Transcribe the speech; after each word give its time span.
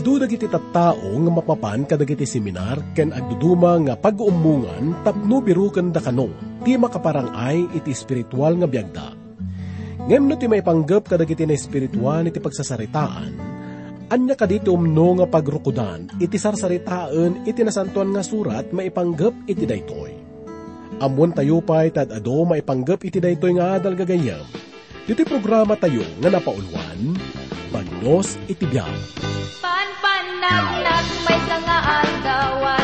Adu 0.00 0.16
dagiti 0.16 0.48
tattao 0.48 1.12
nga 1.12 1.28
mapapan 1.28 1.84
kadagiti 1.84 2.24
seminar 2.24 2.80
ken 2.96 3.12
agduduma 3.12 3.76
nga 3.84 4.00
pag-uumungan 4.00 5.04
tapno 5.04 5.44
biruken 5.44 5.92
da 5.92 6.00
kano 6.00 6.32
ti 6.64 6.72
makaparangay 6.72 7.76
iti 7.76 7.92
espiritual 7.92 8.56
nga 8.56 8.64
biagda. 8.64 9.12
Ngem 10.08 10.24
no 10.24 10.40
ti 10.40 10.48
may 10.48 10.64
panggap 10.64 11.04
kadagiti 11.04 11.44
na 11.44 11.52
espiritual 11.52 12.24
iti 12.24 12.40
pagsasaritaan, 12.40 13.32
anya 14.08 14.32
kadito 14.40 14.72
umno 14.72 15.20
nga 15.20 15.28
pagrukudan 15.28 16.16
iti 16.16 16.40
sarsaritaan 16.40 17.44
iti 17.44 17.60
nasantuan 17.60 18.16
nga 18.16 18.24
surat 18.24 18.72
maipanggap 18.72 19.36
iti 19.52 19.68
daytoy. 19.68 20.16
Amon 20.96 21.36
tayo 21.36 21.60
pa'y 21.60 21.92
tad 21.92 22.08
ado 22.08 22.48
maipanggap 22.48 23.04
iti 23.04 23.20
daytoy 23.20 23.52
nga 23.60 23.76
adal 23.76 23.92
gagayam. 24.00 24.48
Dito 25.04 25.28
programa 25.28 25.76
tayo 25.76 26.08
nga 26.24 26.32
napaulwan, 26.32 27.20
Bagnos 27.68 28.40
iti 28.50 28.64
Panpanagnak 30.40 31.04
may 31.20 31.36
sangaan 31.44 32.08
dawat 32.24 32.79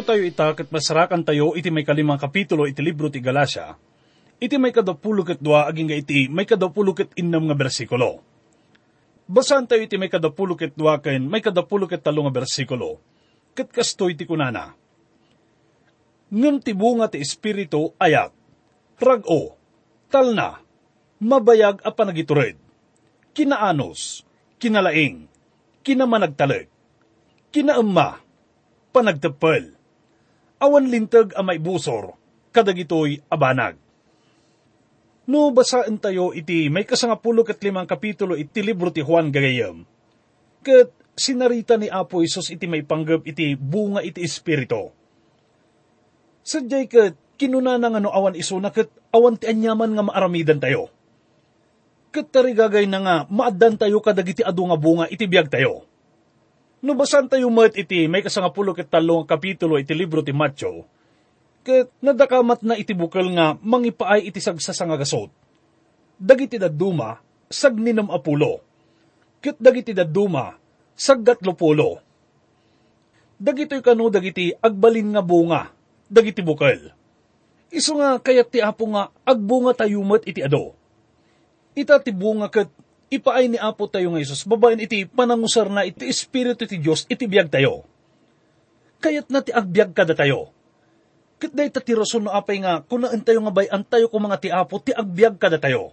Teksto 0.00 0.16
tayo 0.16 0.24
ita, 0.24 0.56
kat 0.56 0.72
masarakan 0.72 1.20
tayo, 1.20 1.52
iti 1.60 1.68
may 1.68 1.84
kalimang 1.84 2.16
kapitulo, 2.16 2.64
iti 2.64 2.80
libro 2.80 3.12
ti 3.12 3.20
Galasya, 3.20 3.76
iti 4.40 4.56
may 4.56 4.72
kadapulo 4.72 5.28
ket 5.28 5.44
dua, 5.44 5.68
aging 5.68 5.92
nga 5.92 5.96
iti 6.00 6.24
may 6.24 6.48
kadapulo 6.48 6.96
ket 6.96 7.12
innam 7.20 7.44
nga 7.44 7.52
bersikulo. 7.52 8.24
Basan 9.28 9.68
tayo 9.68 9.84
iti 9.84 10.00
may 10.00 10.08
kadapulo 10.08 10.56
ket 10.56 10.72
dua, 10.72 11.04
ken 11.04 11.28
may 11.28 11.44
kadapulo 11.44 11.84
ket 11.84 12.00
talo 12.00 12.24
nga 12.24 12.32
bersikulo, 12.32 12.96
ket 13.52 13.68
kasto 13.68 14.08
iti 14.08 14.24
kunana. 14.24 14.72
Ngem 16.32 16.64
ti 16.64 16.72
bunga 16.72 17.12
ti 17.12 17.20
espiritu 17.20 17.92
ayak, 18.00 18.32
rago, 19.04 19.60
talna, 20.08 20.64
mabayag 21.20 21.84
a 21.84 21.92
panagitured, 21.92 22.56
kinaanos, 23.36 24.24
kinalaing, 24.56 25.28
kinamanagtalag, 25.84 26.72
kinaemma, 27.52 28.16
panagtepel. 28.96 29.76
Awan 30.60 30.92
lintag 30.92 31.32
a 31.32 31.40
may 31.40 31.56
busor, 31.56 32.20
kadagitoy 32.52 33.24
abanag. 33.32 33.80
No 35.30 35.48
basaan 35.54 35.96
tayo 35.96 36.36
iti 36.36 36.68
may 36.68 36.84
kasangapulo 36.84 37.46
kat 37.46 37.62
limang 37.64 37.86
kapitulo 37.88 38.34
iti 38.36 38.60
libro 38.60 38.92
ti 38.92 39.00
Juan 39.00 39.32
Gagayam. 39.32 39.86
Kat 40.60 40.92
sinarita 41.16 41.80
ni 41.80 41.86
Apo 41.86 42.20
Isos 42.20 42.52
iti 42.52 42.66
may 42.68 42.84
panggap 42.84 43.24
iti 43.24 43.54
bunga 43.54 44.04
iti 44.04 44.20
espiritu. 44.20 44.90
Sadyay 46.44 46.84
kat 46.90 47.14
kinuna 47.40 47.78
na 47.78 47.88
nga 47.88 48.00
no 48.02 48.12
awan 48.12 48.36
iso 48.36 48.58
na 48.60 48.68
kat 48.74 48.90
awan 49.14 49.38
ti 49.40 49.48
anyaman 49.48 49.96
nga 49.96 50.04
maaramidan 50.04 50.60
tayo. 50.60 50.90
Kat 52.10 52.26
tarigagay 52.28 52.90
na 52.90 52.98
nga 53.00 53.16
maadan 53.30 53.78
tayo 53.78 54.02
kadagiti 54.02 54.42
adu 54.42 54.66
nga 54.66 54.76
bunga 54.76 55.06
iti 55.08 55.24
biyag 55.30 55.48
tayo. 55.48 55.86
No 56.80 56.96
basan 56.96 57.28
tayo 57.28 57.52
mat 57.52 57.76
iti 57.76 58.08
may 58.08 58.24
kasangapulo 58.24 58.72
ket 58.72 58.88
talong 58.88 59.28
kapitulo 59.28 59.76
iti 59.76 59.92
libro 59.92 60.24
ti 60.24 60.32
Matthew, 60.32 60.80
ket 61.60 61.92
nadakamat 62.00 62.64
na 62.64 62.72
iti 62.72 62.96
bukal 62.96 63.28
nga 63.36 63.60
mangipaay 63.60 64.24
iti 64.24 64.40
sagsasangagasot. 64.40 65.28
Dagiti 66.20 66.56
daduma, 66.56 67.20
sagninam 67.52 68.08
apulo. 68.08 68.64
Ket 69.44 69.60
dagiti 69.60 69.92
daduma, 69.92 70.56
saggatlo 70.96 71.52
pulo. 71.56 72.00
Dagito'y 73.40 73.80
kano 73.80 74.12
dagiti 74.12 74.52
agbalin 74.52 75.16
nga 75.16 75.24
bunga, 75.24 75.72
dagiti 76.12 76.44
bukal. 76.44 76.92
Iso 77.72 77.96
nga 77.96 78.20
kayat 78.20 78.52
ti 78.52 78.60
apo 78.60 78.84
nga 78.92 79.08
agbunga 79.24 79.72
tayo 79.72 80.04
mat 80.04 80.24
iti 80.28 80.44
ado. 80.44 80.76
Ita 81.72 82.00
ti 82.04 82.12
bunga 82.12 82.52
ket 82.52 82.68
ipaay 83.10 83.50
ni 83.50 83.58
Apo 83.58 83.90
tayo 83.90 84.14
nga 84.14 84.22
Isus, 84.22 84.46
babaen 84.46 84.78
iti 84.78 85.04
panangusar 85.04 85.66
na 85.66 85.82
iti 85.82 86.06
Espiritu 86.06 86.64
ti 86.64 86.78
Diyos, 86.78 87.04
iti 87.10 87.26
biyag 87.26 87.50
tayo. 87.50 87.82
Kayat 89.02 89.26
na 89.28 89.42
ti 89.42 89.50
agbyag 89.50 89.90
kada 89.90 90.14
tayo. 90.14 90.54
Kit 91.42 91.50
day 91.50 91.72
ta 91.72 91.82
ti 91.82 91.96
rason 91.96 92.22
no 92.22 92.30
apay 92.30 92.62
nga, 92.62 92.86
kunaan 92.86 93.26
tayo 93.26 93.42
nga 93.42 93.52
bayan 93.52 93.82
tayo 93.82 94.06
ko 94.06 94.16
mga 94.22 94.38
ti 94.38 94.48
Apo, 94.54 94.78
ti 94.78 94.94
agbyag 94.94 95.42
kada 95.42 95.58
tayo. 95.58 95.90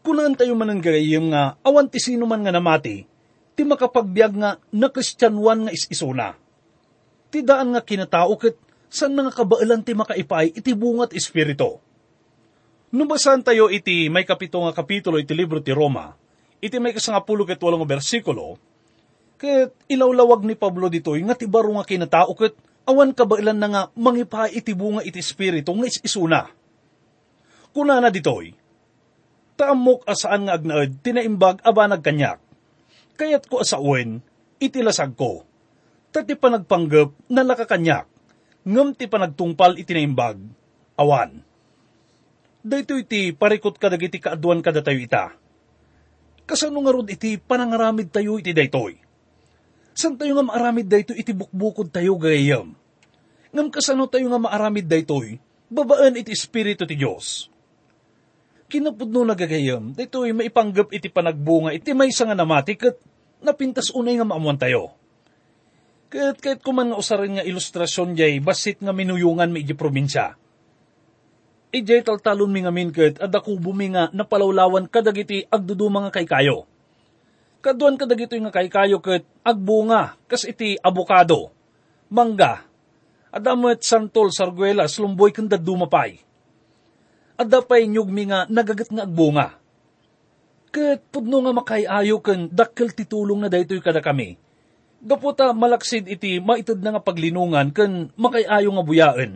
Kunaan 0.00 0.32
tayo 0.32 0.56
man 0.56 0.72
ang 0.72 0.80
gayim 0.80 1.28
nga, 1.28 1.60
awan 1.60 1.92
ti 1.92 2.00
sino 2.00 2.24
man 2.24 2.40
nga 2.40 2.54
namati, 2.54 3.04
ti 3.52 3.62
makapagbyag 3.62 4.32
nga 4.40 4.50
na 4.72 4.88
kristyanwan 4.88 5.68
nga 5.68 5.72
is-isuna. 5.74 6.38
Ti 7.28 7.44
daan 7.44 7.74
nga 7.74 7.82
kinatao 7.82 8.32
ket 8.40 8.56
saan 8.88 9.18
nga 9.18 9.34
kabailan 9.34 9.82
ti 9.82 9.92
makaipay 9.92 10.54
iti 10.54 10.70
bungat 10.72 11.12
espiritu. 11.12 11.83
Nubasan 12.94 13.42
tayo 13.42 13.74
iti 13.74 14.06
may 14.06 14.22
kapito 14.22 14.62
nga 14.62 14.70
kapitulo 14.70 15.18
iti 15.18 15.34
libro 15.34 15.58
ti 15.58 15.74
Roma, 15.74 16.14
iti 16.62 16.78
may 16.78 16.94
kasangapulo 16.94 17.42
ket 17.42 17.58
walong 17.58 17.82
bersikulo, 17.82 18.54
ket 19.34 19.74
ilawlawag 19.90 20.46
ni 20.46 20.54
Pablo 20.54 20.86
ditoy 20.86 21.18
nga 21.26 21.34
ti 21.34 21.50
baro 21.50 21.74
nga 21.74 21.82
kinatao 21.82 22.30
ket 22.38 22.54
awan 22.86 23.10
kabailan 23.10 23.58
na 23.58 23.66
nga 23.66 23.82
mangipa 23.98 24.46
iti 24.46 24.78
bunga 24.78 25.02
iti 25.02 25.18
espiritu 25.18 25.74
nga 25.74 25.90
is-isuna. 25.90 26.40
Kuna 27.74 27.98
na 27.98 28.14
ditoy, 28.14 28.54
taamok 29.58 30.06
asaan 30.06 30.46
nga 30.46 30.54
agnaed 30.54 31.02
tinaimbag 31.02 31.66
aba 31.66 31.90
nagkanyak. 31.90 32.38
Kayat 33.18 33.50
ko 33.50 33.58
asauin, 33.62 34.22
itilasag 34.62 35.18
ko. 35.18 35.42
Tati 36.14 36.38
pa 36.38 36.46
nagpanggap 36.46 37.10
na 37.26 37.42
lakakanyak, 37.42 38.06
ngam 38.62 38.94
ti 38.94 39.10
pa 39.10 39.18
nagtungpal 39.18 39.82
itinaimbag, 39.82 40.38
awan. 40.94 41.43
Dayto 42.64 42.96
iti 42.96 43.36
parikot 43.36 43.76
ka 43.76 43.92
dagiti 43.92 44.16
kaaduan 44.16 44.64
kada 44.64 44.80
tayo 44.80 44.96
ita. 44.96 45.36
Kasano 46.48 46.80
nga 46.80 46.92
rod 46.96 47.12
iti 47.12 47.36
panangaramid 47.36 48.08
tayo 48.08 48.40
iti 48.40 48.56
daytoy. 48.56 48.96
San 49.92 50.16
tayo 50.16 50.40
nga 50.40 50.48
maaramid 50.48 50.88
dayto 50.88 51.12
iti 51.12 51.36
bukbukod 51.36 51.92
tayo 51.92 52.16
gayam. 52.16 52.72
Ngam 53.52 53.68
kasano 53.68 54.08
tayo 54.08 54.26
nga 54.32 54.40
maaramid 54.40 54.88
daytoy, 54.88 55.36
babaan 55.68 56.16
iti 56.16 56.32
espiritu 56.32 56.88
ti 56.88 56.96
Diyos 56.96 57.54
kinapudno 58.74 59.22
nagagayam, 59.22 59.94
dito'y 59.94 60.34
maipanggap 60.34 60.90
iti 60.90 61.06
panagbunga, 61.06 61.70
iti 61.70 61.94
may 61.94 62.10
nga 62.10 62.34
namati, 62.34 62.74
kat 62.74 62.98
napintas 63.38 63.94
unay 63.94 64.18
nga 64.18 64.26
maamuan 64.26 64.58
tayo. 64.58 64.90
Kat 66.10 66.42
kahit 66.42 66.58
kuman 66.58 66.90
nga 66.90 66.98
usarin 66.98 67.38
nga 67.38 67.46
ilustrasyon 67.46 68.18
jay, 68.18 68.42
basit 68.42 68.82
nga 68.82 68.90
minuyungan 68.90 69.54
mi 69.54 69.62
iti 69.62 69.78
probinsya. 69.78 70.34
Ijay 71.74 72.06
taltalon 72.06 72.54
mi 72.54 72.62
nga 72.62 72.70
minket, 72.70 73.18
at 73.18 73.34
ako 73.34 73.58
bumi 73.58 73.90
nga 73.90 74.06
napalawlawan 74.14 74.86
kadagiti 74.86 75.42
agduduma 75.50 76.06
nga 76.06 76.14
kay 76.14 76.26
kayo. 76.26 76.70
Kaduan 77.58 77.98
kadagito 77.98 78.38
nga 78.38 78.54
kay 78.54 78.70
kayo 78.70 79.02
kat 79.02 79.26
agbunga, 79.42 80.14
kas 80.30 80.46
iti 80.46 80.78
abokado, 80.78 81.50
mangga, 82.06 82.62
adamet 83.34 83.82
santol 83.82 84.30
sarguelas, 84.30 85.02
lumboy 85.02 85.34
kanda 85.34 85.58
dumapay 85.58 86.22
at 87.34 87.46
dapay 87.50 87.86
nyugmi 87.90 88.30
nga 88.30 88.46
nagagat 88.46 88.90
nga 88.94 89.06
agbunga. 89.06 89.58
Kat 90.74 91.02
pudno 91.10 91.42
nga 91.42 91.54
makayayo 91.54 92.18
kan 92.18 92.50
dakkel 92.50 92.90
titulong 92.94 93.42
na 93.42 93.50
daytoy 93.50 93.78
kada 93.78 94.02
kami. 94.02 94.38
Gaputa 95.04 95.52
malaksid 95.52 96.08
iti 96.08 96.40
maitid 96.40 96.80
na 96.80 96.98
nga 96.98 97.02
paglinungan 97.02 97.70
kan 97.70 98.10
makayayo 98.18 98.70
nga 98.74 98.84
buyaan. 98.86 99.30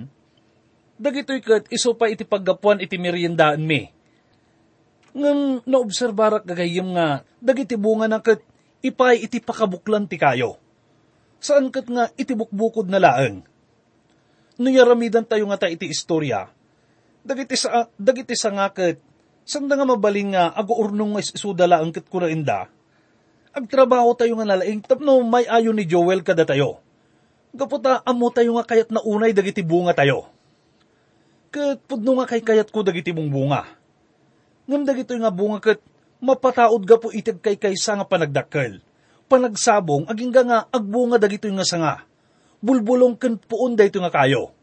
Dagitoy 0.98 1.38
kat 1.38 1.70
iso 1.70 1.94
pa 1.94 2.10
iti 2.10 2.26
paggapuan 2.26 2.82
iti 2.82 2.98
meriendaan 2.98 3.62
mi. 3.62 3.86
Ngang 5.14 5.62
naobserbarak 5.64 6.44
gagayim 6.44 6.94
nga 6.94 7.22
dagiti 7.38 7.78
bunga 7.78 8.10
na 8.10 8.18
kat 8.18 8.42
ipay 8.82 9.22
iti 9.22 9.38
pakabuklan 9.38 10.10
ti 10.10 10.18
kayo. 10.18 10.58
Saan 11.38 11.70
kat 11.70 11.86
nga 11.86 12.10
iti 12.18 12.34
bukbukod 12.34 12.90
na 12.90 12.98
laeng. 12.98 13.46
Nuyaramidan 14.58 15.22
tayo 15.22 15.46
nga 15.46 15.58
ta 15.62 15.70
iti 15.70 15.86
istorya, 15.86 16.50
dagiti 17.28 17.60
sa 17.60 17.84
dagiti 18.00 18.32
sa 18.32 18.48
ngaket 18.48 18.96
sanda 19.44 19.76
nga 19.76 19.84
mabaling 19.84 20.32
nga 20.32 20.52
ago 20.56 20.76
urnong 20.80 21.16
nga 21.16 21.22
isudala 21.24 21.80
ang 21.84 21.92
kit 21.92 22.08
kurainda 22.08 22.72
agtrabaho 23.52 24.16
tayo 24.16 24.36
nga 24.40 24.48
nalaing 24.48 24.80
tapno 24.80 25.20
may 25.24 25.44
ayo 25.44 25.76
ni 25.76 25.84
Joel 25.84 26.24
kada 26.24 26.48
tayo 26.48 26.80
gaputa 27.52 28.00
amo 28.08 28.32
tayo 28.32 28.56
nga 28.56 28.64
kayat 28.64 28.88
na 28.88 29.04
unay 29.04 29.36
dagiti 29.36 29.60
bunga 29.60 29.92
tayo 29.92 30.32
ket 31.58 31.82
pudno 31.90 32.22
nga 32.22 32.30
kay 32.30 32.42
kayat 32.46 32.70
ko 32.70 32.86
dagiti 32.86 33.10
mong 33.10 33.30
bunga 33.34 33.66
ngam 34.70 34.86
dagito 34.86 35.18
nga 35.18 35.34
bunga 35.34 35.58
ket 35.58 35.82
mapataod 36.22 36.86
ga 36.86 37.02
po 37.02 37.10
itig 37.10 37.42
kay 37.42 37.58
kaysa 37.58 37.98
nga 37.98 38.06
panagdakkel 38.06 38.78
panagsabong 39.26 40.06
aging 40.06 40.30
nga 40.30 40.70
agbunga 40.70 41.18
dagito 41.18 41.50
nga 41.50 41.66
sanga 41.66 42.06
bulbulong 42.62 43.18
ken 43.18 43.34
puon 43.34 43.74
dayto 43.74 43.98
nga 43.98 44.14
kayo 44.14 44.54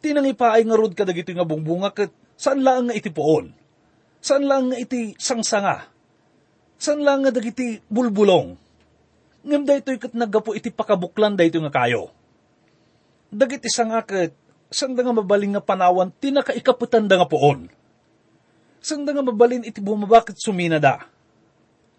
tinangipaay 0.00 0.64
nga 0.64 0.76
rod 0.76 0.92
kadagiti 0.96 1.36
nga 1.36 1.46
bungbunga 1.46 1.92
ket 1.92 2.10
saan 2.40 2.64
lang 2.64 2.88
nga 2.88 2.96
iti 2.96 3.12
poon? 3.12 3.52
Saan 4.20 4.48
lang 4.48 4.72
nga 4.72 4.80
iti 4.80 5.12
sangsanga? 5.20 5.84
Saan 6.80 7.04
lang 7.04 7.24
nga 7.24 7.32
dagiti 7.32 7.76
bulbulong? 7.92 8.56
Ngam 9.44 9.62
daytoy 9.68 10.00
ket 10.00 10.16
naggapo 10.16 10.56
iti 10.56 10.72
pakabuklan 10.72 11.36
dayto 11.36 11.60
nga 11.60 11.72
kayo. 11.84 12.08
Dagiti 13.28 13.68
sanga 13.68 14.00
ket 14.08 14.32
saan 14.70 14.94
nga 14.94 15.10
mabaling 15.10 15.58
nga 15.58 15.62
panawan 15.62 16.14
tinakaikaputan 16.14 17.10
da 17.10 17.18
nga 17.18 17.28
poon. 17.28 17.66
Saan 18.80 19.02
nga 19.04 19.20
mabalin 19.20 19.66
iti 19.66 19.82
bumabakit 19.82 20.38
sumina 20.38 20.78
da. 20.80 21.04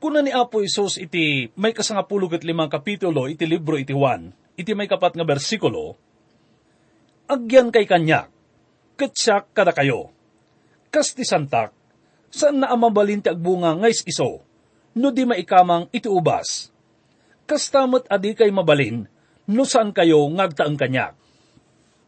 Kuna 0.01 0.25
ni 0.25 0.33
Apo 0.33 0.65
Isos 0.65 0.97
iti 0.97 1.53
may 1.53 1.77
kasangapulo 1.77 2.25
ket 2.25 2.41
limang 2.41 2.71
kapitulo 2.73 3.29
iti 3.29 3.45
libro 3.45 3.77
iti 3.77 3.93
Juan, 3.93 4.33
iti 4.57 4.73
may 4.73 4.89
kapat 4.89 5.13
nga 5.13 5.21
bersikulo, 5.21 5.93
agyan 7.29 7.69
kay 7.69 7.85
kanya, 7.85 8.25
katsak 8.97 9.53
kada 9.53 9.77
kayo. 9.77 10.09
Kas 10.89 11.13
ti 11.13 11.21
santak, 11.21 11.69
saan 12.33 12.65
na 12.65 12.73
amabalin 12.73 13.21
ti 13.21 13.29
agbunga 13.29 13.77
ngays 13.77 14.01
iso, 14.09 14.41
no 14.97 15.13
di 15.13 15.21
maikamang 15.21 15.85
iti 15.93 16.09
ubas. 16.09 16.73
Kas 17.45 17.69
tamot 17.69 18.09
adi 18.09 18.33
kay 18.33 18.49
mabalin, 18.49 19.05
no 19.53 19.63
saan 19.69 19.93
kayo 19.93 20.25
ngagtaang 20.33 20.81
kanyak. 20.81 21.20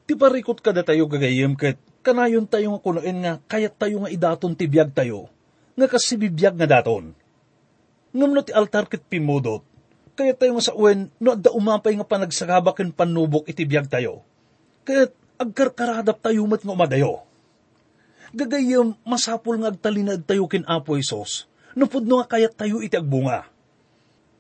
Ti 0.04 0.14
parikot 0.20 0.60
kada 0.60 0.84
tayo 0.84 1.08
gagayim 1.08 1.56
ket 1.56 1.80
kanayon 2.04 2.44
tayo 2.44 2.76
nga 2.76 2.84
kunoen 2.84 3.18
nga 3.24 3.34
kayat 3.48 3.80
tayo 3.80 4.04
nga 4.04 4.12
idaton 4.12 4.52
ti 4.60 4.68
biyag 4.68 4.92
tayo, 4.92 5.32
nga 5.80 5.88
kasi 5.88 6.20
bibiyag 6.20 6.60
nga 6.60 6.68
daton. 6.68 7.16
Ngam 8.12 8.32
no 8.36 8.44
ti 8.44 8.52
altar 8.52 8.92
ket 8.92 9.08
pimudot, 9.08 9.64
kaya 10.20 10.36
tayo 10.36 10.60
nga 10.60 10.68
sa 10.68 10.76
uwen 10.76 11.08
no 11.24 11.34
adda 11.34 11.56
umapay 11.56 11.96
nga 11.96 12.04
panagsagabaken 12.04 12.92
panubok 12.92 13.48
iti 13.48 13.64
biyag 13.64 13.88
tayo 13.88 14.28
Ket 14.84 15.16
agkarkaradap 15.40 16.20
tayo 16.20 16.44
mat 16.44 16.60
nga 16.60 16.76
umadayo. 16.76 17.24
Gagayam 18.36 19.00
masapul 19.08 19.56
nga 19.64 19.72
agtalinad 19.72 20.28
tayo 20.28 20.44
kin 20.52 20.68
Apo 20.68 21.00
Isos, 21.00 21.48
nupod 21.72 22.04
nga 22.04 22.28
kayat 22.28 22.60
tayo 22.60 22.84
iti 22.84 23.00
agbunga. 23.00 23.48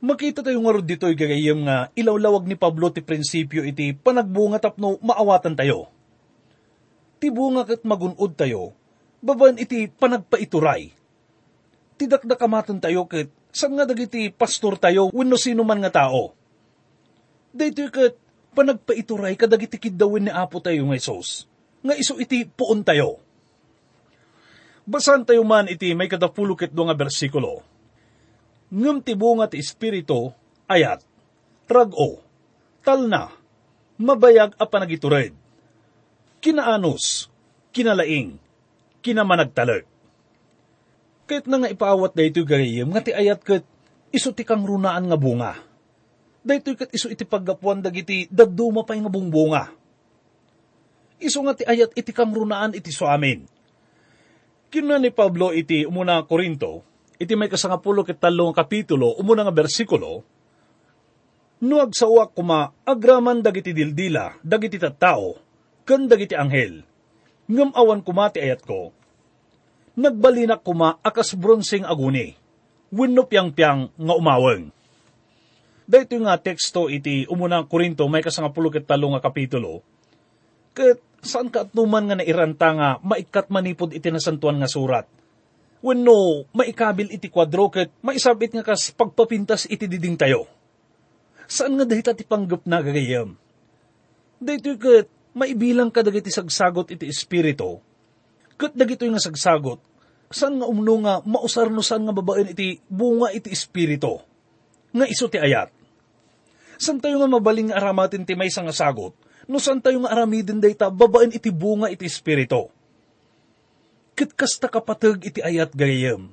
Makita 0.03 0.44
tayo 0.44 0.59
nga 0.59 0.75
rod 0.75 0.83
dito'y 0.83 1.15
gagayam 1.15 1.63
nga 1.63 1.88
ilawlawag 1.95 2.44
ni 2.44 2.59
Pablo 2.59 2.91
ti 2.91 3.00
prinsipyo 3.00 3.63
iti 3.63 3.95
panagbunga 3.95 4.59
tapno 4.59 5.00
maawatan 5.00 5.55
tayo. 5.55 5.88
Ti 7.23 7.31
bunga 7.31 7.63
kat 7.63 7.88
magunod 7.88 8.35
tayo, 8.35 8.75
baban 9.23 9.55
iti 9.55 9.88
panagpaituray. 9.88 10.91
Tidakdakamatan 11.95 12.83
tayo 12.83 13.07
kat 13.07 13.31
saan 13.55 13.79
nga 13.79 13.88
dagiti 13.88 14.27
pastor 14.27 14.75
tayo 14.75 15.07
wenno 15.15 15.39
sino 15.39 15.63
man 15.63 15.79
nga 15.79 16.03
tao. 16.03 16.36
Daytoy 17.55 17.88
kat 17.88 18.19
panagpaituray 18.60 19.39
kadagiti 19.39 19.79
kidawin 19.79 20.27
ni 20.27 20.31
Apo 20.36 20.60
tayo 20.60 20.83
nga 20.83 21.00
Isos. 21.00 21.48
Nga 21.79 21.95
iso 21.95 22.19
iti 22.19 22.43
puon 22.43 22.83
tayo. 22.83 23.24
Basan 24.83 25.24
tayo 25.24 25.48
man 25.48 25.72
iti 25.72 25.95
may 25.95 26.12
kadapulukit 26.12 26.75
do 26.75 26.83
nga 26.83 26.95
bersikulo. 27.00 27.73
Ngam 28.74 29.06
ti 29.06 29.13
bunga 29.13 29.46
ti 29.46 29.62
Espiritu, 29.62 30.34
ayat, 30.65 31.06
trago, 31.70 32.18
talna, 32.82 33.30
mabayag 34.01 34.58
a 34.58 34.65
panagitured, 34.65 35.38
kinaanos, 36.42 37.30
kinalaing, 37.70 38.42
kinamanagtalag. 39.06 39.86
Kahit 41.30 41.46
na 41.46 41.62
nga 41.62 41.70
ipaawat 41.70 42.18
da 42.18 42.25
ito 42.25 42.42
gayim, 42.42 42.89
nga 42.89 43.06
ti 43.06 43.13
ayat 43.13 43.46
kat 43.46 43.62
iso 44.10 44.34
ti 44.34 44.42
kang 44.42 44.65
runaan 44.65 45.06
nga 45.06 45.18
bunga 45.22 45.53
daytoy 46.44 46.75
kat 46.75 46.92
iso 46.92 47.08
iti 47.08 47.24
paggapuan 47.24 47.80
dagiti 47.80 48.27
daduma 48.27 48.84
pay 48.84 49.00
nga 49.00 49.10
bungbunga. 49.10 49.72
Iso 51.24 51.39
nga 51.48 51.56
ti 51.56 51.63
ayat 51.63 51.96
iti 51.96 52.12
kamrunaan 52.12 52.75
iti 52.75 52.92
so 52.92 53.08
amin. 53.08 53.48
Kinuha 54.68 55.00
ni 55.00 55.10
Pablo 55.10 55.56
iti 55.56 55.88
umuna 55.88 56.20
Korinto, 56.27 56.84
iti 57.20 57.34
may 57.38 57.50
kasangapulo 57.50 58.05
ket 58.05 58.22
talong 58.22 58.53
kapitulo, 58.53 59.13
umuna 59.17 59.46
nga 59.46 59.53
bersikulo, 59.53 60.24
no 61.63 61.75
agsawak 61.79 62.36
kuma 62.36 62.75
agraman 62.84 63.39
dagiti 63.39 63.72
dildila, 63.72 64.38
dagiti 64.43 64.77
tattao, 64.77 65.39
ken 65.88 66.10
dagiti 66.10 66.36
anghel. 66.36 66.84
Ngam 67.48 67.75
awan 67.75 68.00
kuma 68.03 68.32
ti 68.32 68.39
ayat 68.39 68.63
ko, 68.63 68.96
nagbalinak 70.00 70.63
kuma 70.63 70.98
akas 71.03 71.36
bronseng 71.36 71.84
aguni, 71.84 72.36
wenno 72.89 73.27
piyang-piyang 73.27 73.91
nga 73.93 74.13
umaweng 74.15 74.72
Dahito 75.84 76.15
nga 76.24 76.39
teksto 76.39 76.88
iti 76.88 77.27
umunang 77.27 77.67
Korinto 77.67 78.08
may 78.08 78.24
kasangapulo 78.24 78.72
ket 78.72 78.88
talo 78.88 79.12
nga 79.12 79.24
kapitulo. 79.24 79.84
Ket 80.72 81.03
saan 81.20 81.51
ka 81.51 81.67
atnuman 81.67 82.08
nga 82.08 82.15
nairanta 82.20 82.70
nga 82.72 82.89
maikat 83.03 83.51
manipod 83.51 83.91
iti 83.91 84.08
nasantuan 84.08 84.63
nga 84.63 84.72
surat. 84.72 85.05
Wenno 85.84 86.48
maikabil 86.56 87.12
iti 87.12 87.28
kwadro 87.28 87.68
ket 87.68 87.92
maisabit 88.00 88.56
nga 88.56 88.63
kas 88.63 88.96
pagpapintas 88.96 89.68
iti 89.68 89.84
diding 89.84 90.16
tayo. 90.16 90.48
Saan 91.44 91.75
nga 91.75 91.84
dahita 91.84 92.16
ti 92.16 92.24
panggap 92.24 92.63
na 92.63 92.80
gagayam? 92.80 93.36
Dahito 94.40 94.80
ket 94.80 95.12
maibilang 95.36 95.92
ka 95.92 96.00
dagiti 96.00 96.32
sagsagot 96.32 96.88
iti 96.88 97.04
espiritu. 97.12 97.84
Ket 98.56 98.72
dagito 98.80 99.04
nga 99.04 99.20
sagsagot 99.20 99.84
saan 100.34 100.58
nga 100.58 100.66
umno 100.66 101.04
nga 101.06 101.22
mausar 101.28 101.70
no 101.70 101.86
saan 101.86 102.10
nga 102.10 102.16
babaen 102.16 102.56
iti 102.56 102.82
bunga 102.90 103.30
iti 103.30 103.54
espiritu 103.54 104.18
nga 104.94 105.06
iso 105.10 105.30
ti 105.30 105.38
ayat. 105.38 105.70
San 106.78 107.02
tayo 107.02 107.22
nga 107.22 107.30
mabaling 107.30 107.70
nga 107.70 107.82
aramatin 107.82 108.25
ti 108.25 108.34
may 108.38 108.50
nga 108.50 108.74
sagot, 108.74 109.13
no 109.50 109.58
san 109.58 109.82
tayo 109.82 110.02
nga 110.06 110.13
aramidin 110.13 110.62
dayta 110.62 110.94
babaen 110.94 111.34
iti 111.34 111.50
bunga 111.50 111.90
iti 111.90 112.06
espiritu. 112.06 112.70
Ket 114.13 114.34
kasta 114.38 114.70
kapatag 114.70 115.22
iti 115.25 115.41
ayat 115.41 115.74
gayem. 115.74 116.29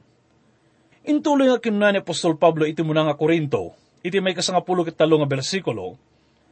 Intuloy 1.00 1.48
nga 1.48 1.60
kinunan 1.60 1.96
ni 1.96 2.00
Apostol 2.04 2.36
Pablo 2.36 2.68
iti 2.68 2.84
muna 2.84 3.08
nga 3.08 3.16
Korinto, 3.16 3.72
iti 4.04 4.20
may 4.20 4.36
kasangapulo 4.36 4.84
ket 4.84 5.00
talo 5.00 5.16
nga 5.16 5.28
bersikulo, 5.28 5.96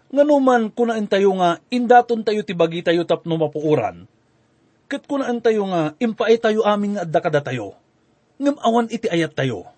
nga 0.08 0.25
numan 0.25 0.73
kunaan 0.73 1.04
tayo 1.04 1.37
nga 1.37 1.61
indaton 1.68 2.25
tayo 2.25 2.40
ti 2.40 2.56
bagi 2.56 2.80
tayo 2.80 3.04
tapno 3.04 3.37
mapuuran, 3.37 4.08
ket 4.88 5.04
kunaan 5.04 5.44
tayo 5.44 5.68
nga 5.68 5.92
impaay 6.00 6.40
tayo 6.40 6.64
aming 6.64 6.97
nga 6.97 7.04
adda 7.04 7.20
kada 7.20 7.40
tayo, 7.44 7.76
ngam 8.40 8.56
awan 8.64 8.88
iti 8.88 9.04
ayat 9.12 9.37
tayo, 9.37 9.68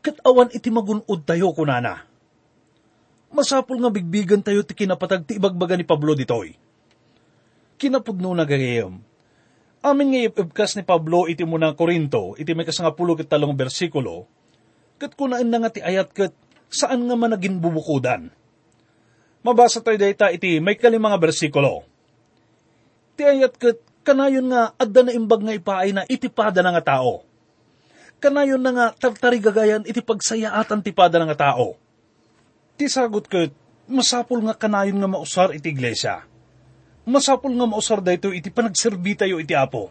ket 0.00 0.16
awan 0.24 0.48
iti 0.48 0.72
magunod 0.72 1.20
tayo 1.28 1.52
kunana. 1.52 2.08
Masapul 3.30 3.78
nga 3.78 3.92
bigbigan 3.92 4.42
tayo 4.42 4.64
ti 4.66 4.74
kinapatag 4.74 5.22
ti 5.22 5.38
ibagbaga 5.38 5.78
ni 5.78 5.86
Pablo 5.86 6.18
ditoy. 6.18 6.56
Kinapudno 7.78 8.34
na 8.34 8.42
gagayam. 8.42 8.98
Amin 9.80 10.12
nga 10.12 10.20
ibkas 10.28 10.76
ni 10.76 10.84
Pablo 10.84 11.24
iti 11.24 11.40
muna 11.40 11.72
Korinto, 11.72 12.36
iti 12.36 12.52
may 12.52 12.68
kasangapulo 12.68 13.16
ket 13.16 13.32
talong 13.32 13.56
bersikulo, 13.56 14.28
ket 15.00 15.16
kunaan 15.16 15.48
na 15.48 15.56
nga 15.64 15.72
ti 15.72 15.80
ayat 15.80 16.12
ket 16.12 16.36
saan 16.68 17.08
nga 17.08 17.16
man 17.16 17.32
naging 17.32 17.56
bubukudan. 17.56 18.28
Mabasa 19.40 19.80
tayo 19.80 19.96
dayta 19.96 20.28
iti 20.28 20.60
may 20.60 20.76
kalimang 20.76 21.16
nga 21.16 21.24
bersikulo. 21.24 21.88
Ti 23.16 23.24
ayat 23.24 23.56
ket 23.56 23.80
kanayon 24.04 24.52
nga 24.52 24.76
adda 24.76 25.00
na 25.08 25.16
imbag 25.16 25.48
nga 25.48 25.56
ipaay 25.56 25.90
na 25.96 26.04
itipada 26.12 26.60
na 26.60 26.76
nga 26.76 27.00
tao. 27.00 27.24
Kanayon 28.20 28.60
na 28.60 28.72
nga 28.76 28.86
tartarigagayan 28.92 29.88
iti 29.88 30.04
pagsayaatan 30.04 30.84
tipada 30.84 31.16
na 31.16 31.32
nga 31.32 31.56
tao. 31.56 31.80
Ti 32.76 32.84
sagot 32.84 33.24
ket 33.32 33.56
masapul 33.88 34.44
nga 34.44 34.52
kanayon 34.52 35.00
nga 35.00 35.08
mausar 35.08 35.56
iti 35.56 35.72
iglesia. 35.72 36.29
Masapul 37.10 37.58
nga 37.58 37.66
mausar 37.66 37.98
dayto 37.98 38.30
iti 38.30 38.54
panagserbi 38.54 39.18
tayo 39.18 39.42
iti 39.42 39.50
apo. 39.50 39.90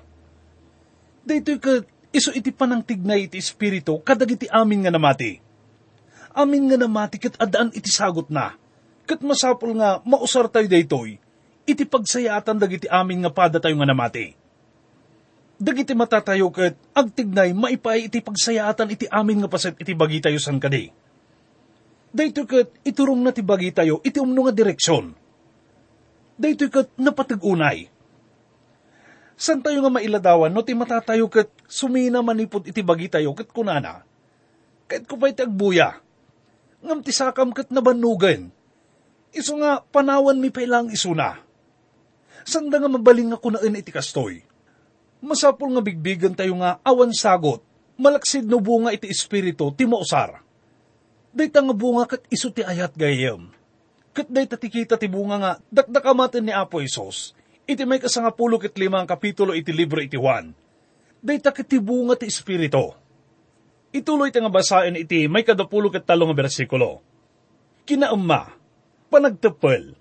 Dayto 1.27 1.51
ket 1.59 1.83
iso 2.15 2.31
iti 2.31 2.47
panangtignay 2.55 3.27
iti 3.27 3.35
espiritu 3.35 3.99
kadag 3.99 4.39
iti 4.39 4.47
amin 4.47 4.87
nga 4.87 4.91
namati. 4.95 5.35
Amin 6.31 6.71
nga 6.71 6.79
namati 6.79 7.19
ket 7.19 7.35
adaan 7.35 7.75
iti 7.75 7.91
sagot 7.91 8.31
na. 8.31 8.55
Ket 9.03 9.19
masapul 9.19 9.75
nga 9.75 9.99
mausar 10.07 10.47
tayo 10.47 10.71
daytoy 10.71 11.19
iti 11.67 11.83
pagsayaatan 11.83 12.55
dagiti 12.55 12.87
amin 12.87 13.27
nga 13.27 13.31
pada 13.35 13.59
tayo 13.59 13.75
nga 13.75 13.91
namati. 13.91 14.31
Dagiti 15.59 15.91
matatayo 15.91 16.47
ket 16.55 16.79
agtignay 16.95 17.51
maipay 17.51 18.07
iti 18.07 18.23
pagsayaatan 18.23 18.95
iti 18.95 19.11
amin 19.11 19.43
nga 19.43 19.51
paset 19.51 19.75
iti 19.75 19.91
bagi 19.91 20.23
tayo 20.23 20.39
san 20.39 20.55
kadi. 20.55 20.87
Dayto 22.15 22.47
ket 22.47 22.79
iturong 22.87 23.19
na 23.19 23.35
ti 23.35 23.43
bagi 23.43 23.75
tayo 23.75 23.99
iti 24.07 24.23
umno 24.23 24.47
nga 24.47 24.55
direksyon. 24.55 25.27
Dayto 26.39 26.71
ket 26.71 26.95
napatagunay. 26.95 27.91
San 29.35 29.59
tayo 29.59 29.83
nga 29.83 29.91
mailadawan 29.91 30.51
no 30.55 30.63
ti 30.63 30.71
matatayo 30.71 31.27
ket 31.27 31.51
sumina 31.67 32.23
manipod 32.23 32.63
iti 32.63 32.79
bagi 32.79 33.11
tayo 33.11 33.35
ket 33.35 33.51
kunana. 33.51 34.07
Ket 34.87 35.03
kupay 35.03 35.35
ti 35.35 35.43
agbuya. 35.43 35.99
Ngam 36.79 37.03
ti 37.03 37.11
sakam 37.11 37.51
ket 37.51 37.67
nabanugan. 37.75 38.47
Iso 39.35 39.59
nga 39.59 39.83
panawan 39.83 40.39
mi 40.39 40.47
pailang 40.47 40.87
isuna. 40.87 41.43
Sanda 42.47 42.79
nga 42.79 42.87
mabaling 42.87 43.35
nga 43.35 43.39
kunaan 43.39 43.75
iti 43.75 43.91
kastoy. 43.91 44.39
Masapol 45.19 45.75
nga 45.75 45.83
bigbigan 45.83 46.31
tayo 46.31 46.55
nga 46.63 46.79
awan 46.87 47.11
sagot, 47.11 47.59
malaksid 47.99 48.47
no 48.47 48.63
bunga 48.63 48.95
iti 48.95 49.11
espiritu 49.11 49.75
ti 49.75 49.83
mausar. 49.83 50.39
Dayta 51.35 51.59
nga 51.59 51.75
bunga 51.75 52.07
kat 52.07 52.23
iso 52.31 52.47
ti 52.47 52.63
ayat 52.63 52.95
gayem. 52.95 53.58
Kat 54.19 54.27
dayta 54.27 54.59
ti 54.59 54.67
kita 54.67 54.99
ti 54.99 55.07
bunga 55.07 55.39
nga 55.39 55.51
dakdakamaten 55.71 56.43
ni 56.43 56.51
Apo 56.51 56.83
Isos. 56.83 57.31
Iti 57.63 57.87
may 57.87 58.03
kasangapulo 58.03 58.59
ket 58.59 58.75
limang 58.75 59.07
kapitulo 59.07 59.55
iti 59.55 59.71
libro 59.71 60.03
iti 60.03 60.19
Juan. 60.19 60.51
Dayta 61.23 61.55
ket 61.55 61.71
ti 61.71 61.79
ti 61.79 62.25
espiritu. 62.27 62.91
Ituloy 63.95 64.27
ta 64.27 64.43
nga 64.43 64.51
basain 64.51 64.99
iti 64.99 65.31
may 65.31 65.47
kadapulo 65.47 65.87
ket 65.87 66.03
talo 66.03 66.27
nga 66.27 66.35
bersikulo. 66.35 66.99
Kinaamma, 67.87 68.51
panagtepel, 69.07 69.95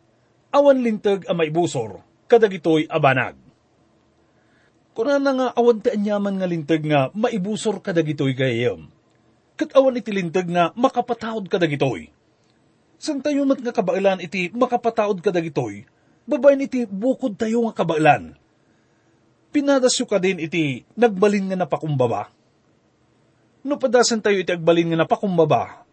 awan 0.50 0.82
lintag 0.82 1.22
a 1.30 1.32
maibusor, 1.38 2.02
kadagitoy 2.26 2.90
abanag. 2.90 3.38
Kuna 4.98 5.22
na 5.22 5.30
nga 5.30 5.48
awan 5.54 5.78
ti 5.78 5.94
anyaman 5.94 6.42
nga 6.42 6.50
lintag 6.50 6.82
nga 6.82 7.14
maibusor 7.14 7.78
kadagitoy 7.86 8.34
gayem. 8.34 8.90
Kat 9.54 9.70
awan 9.78 9.94
iti 9.94 10.10
lintag 10.10 10.50
nga 10.50 10.74
makapataod 10.74 11.46
kadagitoy. 11.46 12.17
San 12.98 13.22
tayo 13.22 13.46
mat 13.46 13.62
nga 13.62 13.70
kabailan 13.70 14.18
iti 14.18 14.50
makapataod 14.50 15.22
kadagitoy, 15.22 15.86
babayin 16.26 16.66
iti 16.66 16.82
bukod 16.82 17.38
tayo 17.38 17.62
nga 17.70 17.78
kabailan. 17.78 18.34
Pinadasyo 19.54 20.04
ka 20.04 20.18
din 20.18 20.42
iti 20.42 20.82
nagbalin 20.98 21.46
nga 21.46 21.62
napakumbaba. 21.62 22.34
No 23.62 23.78
padasan 23.78 24.18
tayo 24.18 24.42
iti 24.42 24.50
agbalin 24.50 24.90
nga 24.90 25.06
napakumbaba, 25.06 25.86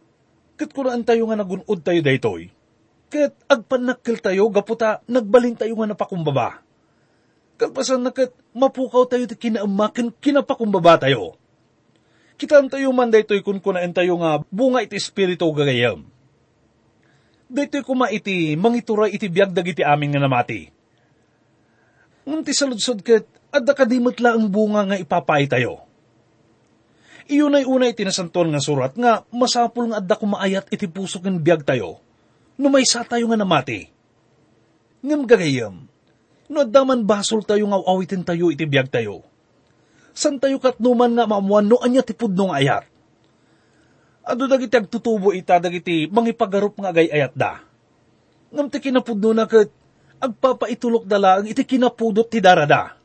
kat 0.57 0.73
kunaan 0.73 1.05
tayo 1.05 1.29
nga 1.29 1.37
nagunod 1.37 1.79
tayo 1.85 2.01
daytoy, 2.01 2.49
kat 3.13 3.37
agpanakil 3.45 4.17
tayo 4.17 4.49
gaputa 4.49 5.05
nagbalin 5.05 5.53
tayo 5.53 5.77
nga 5.77 5.93
napakumbaba. 5.93 6.65
Kalpasan 7.55 8.01
na 8.01 8.11
kat 8.11 8.33
mapukaw 8.51 9.05
tayo 9.07 9.29
ti 9.29 9.37
kinaamakin 9.37 10.09
kinapakumbaba 10.19 11.05
tayo. 11.05 11.37
Kitaan 12.35 12.67
tayo 12.67 12.91
man 12.91 13.13
daytoy 13.13 13.45
kun 13.45 13.61
kunaan 13.63 13.93
tayo 13.95 14.19
nga 14.19 14.43
bunga 14.51 14.83
iti 14.83 14.99
espiritu 14.99 15.47
gagayam. 15.55 16.14
Daytoy 17.55 17.87
kuma 17.87 18.11
iti 18.11 18.59
mangituray 18.59 19.15
iti 19.15 19.31
biyagdag 19.31 19.63
iti 19.71 19.79
amin 19.79 20.11
nga 20.11 20.19
namati. 20.19 20.67
Ngun 22.27 22.43
ti 22.43 22.51
saludsod 22.51 22.99
kat 22.99 23.23
adda 23.47 23.71
kadimot 23.71 24.19
la 24.19 24.35
ang 24.35 24.51
bunga 24.51 24.83
nga 24.83 24.99
ipapay 24.99 25.47
tayo. 25.47 25.87
Iyon 27.31 27.55
ay 27.55 27.63
unay 27.63 27.95
tinasanton 27.95 28.51
nga 28.51 28.59
surat 28.59 28.91
nga 28.99 29.23
masapul 29.31 29.87
nga 29.87 30.03
adda 30.03 30.19
kumaayat 30.19 30.67
iti 30.67 30.91
puso 30.91 31.23
ng 31.23 31.39
biyag 31.39 31.63
tayo. 31.63 32.03
No 32.59 32.67
may 32.67 32.83
sa 32.83 33.07
tayo 33.07 33.31
nga 33.31 33.39
namati. 33.39 33.87
Ngam 34.99 35.23
gagayam, 35.23 35.87
no 36.51 36.57
adda 36.59 36.83
man 36.83 37.07
basol 37.07 37.39
tayo 37.47 37.71
nga 37.71 37.79
awitin 37.87 38.27
tayo 38.27 38.51
iti 38.51 38.67
biyag 38.67 38.91
tayo. 38.91 39.23
San 40.11 40.43
tayo 40.43 40.59
katnuman 40.59 41.15
nga 41.15 41.23
maamuan 41.23 41.71
no 41.71 41.79
anya 41.79 42.03
ti 42.03 42.11
pudno 42.11 42.51
nga 42.51 42.59
ayat. 42.59 42.83
Ado 44.25 44.49
dagiti 44.49 44.73
agtutubo 44.73 45.29
ita 45.31 45.61
dagiti 45.61 46.09
mangipagarup 46.09 46.81
nga 46.81 46.89
agay 46.89 47.13
ayat 47.13 47.33
da. 47.37 47.61
Ngam 48.49 48.67
ti 48.73 48.81
kinapudno 48.81 49.37
na 49.37 49.45
kat 49.45 49.69
agpapaitulok 50.17 51.05
dala 51.05 51.41
ang 51.41 51.45
iti 51.45 51.61
kinapudot 51.61 52.25
ti 52.25 52.41
darada. 52.41 52.97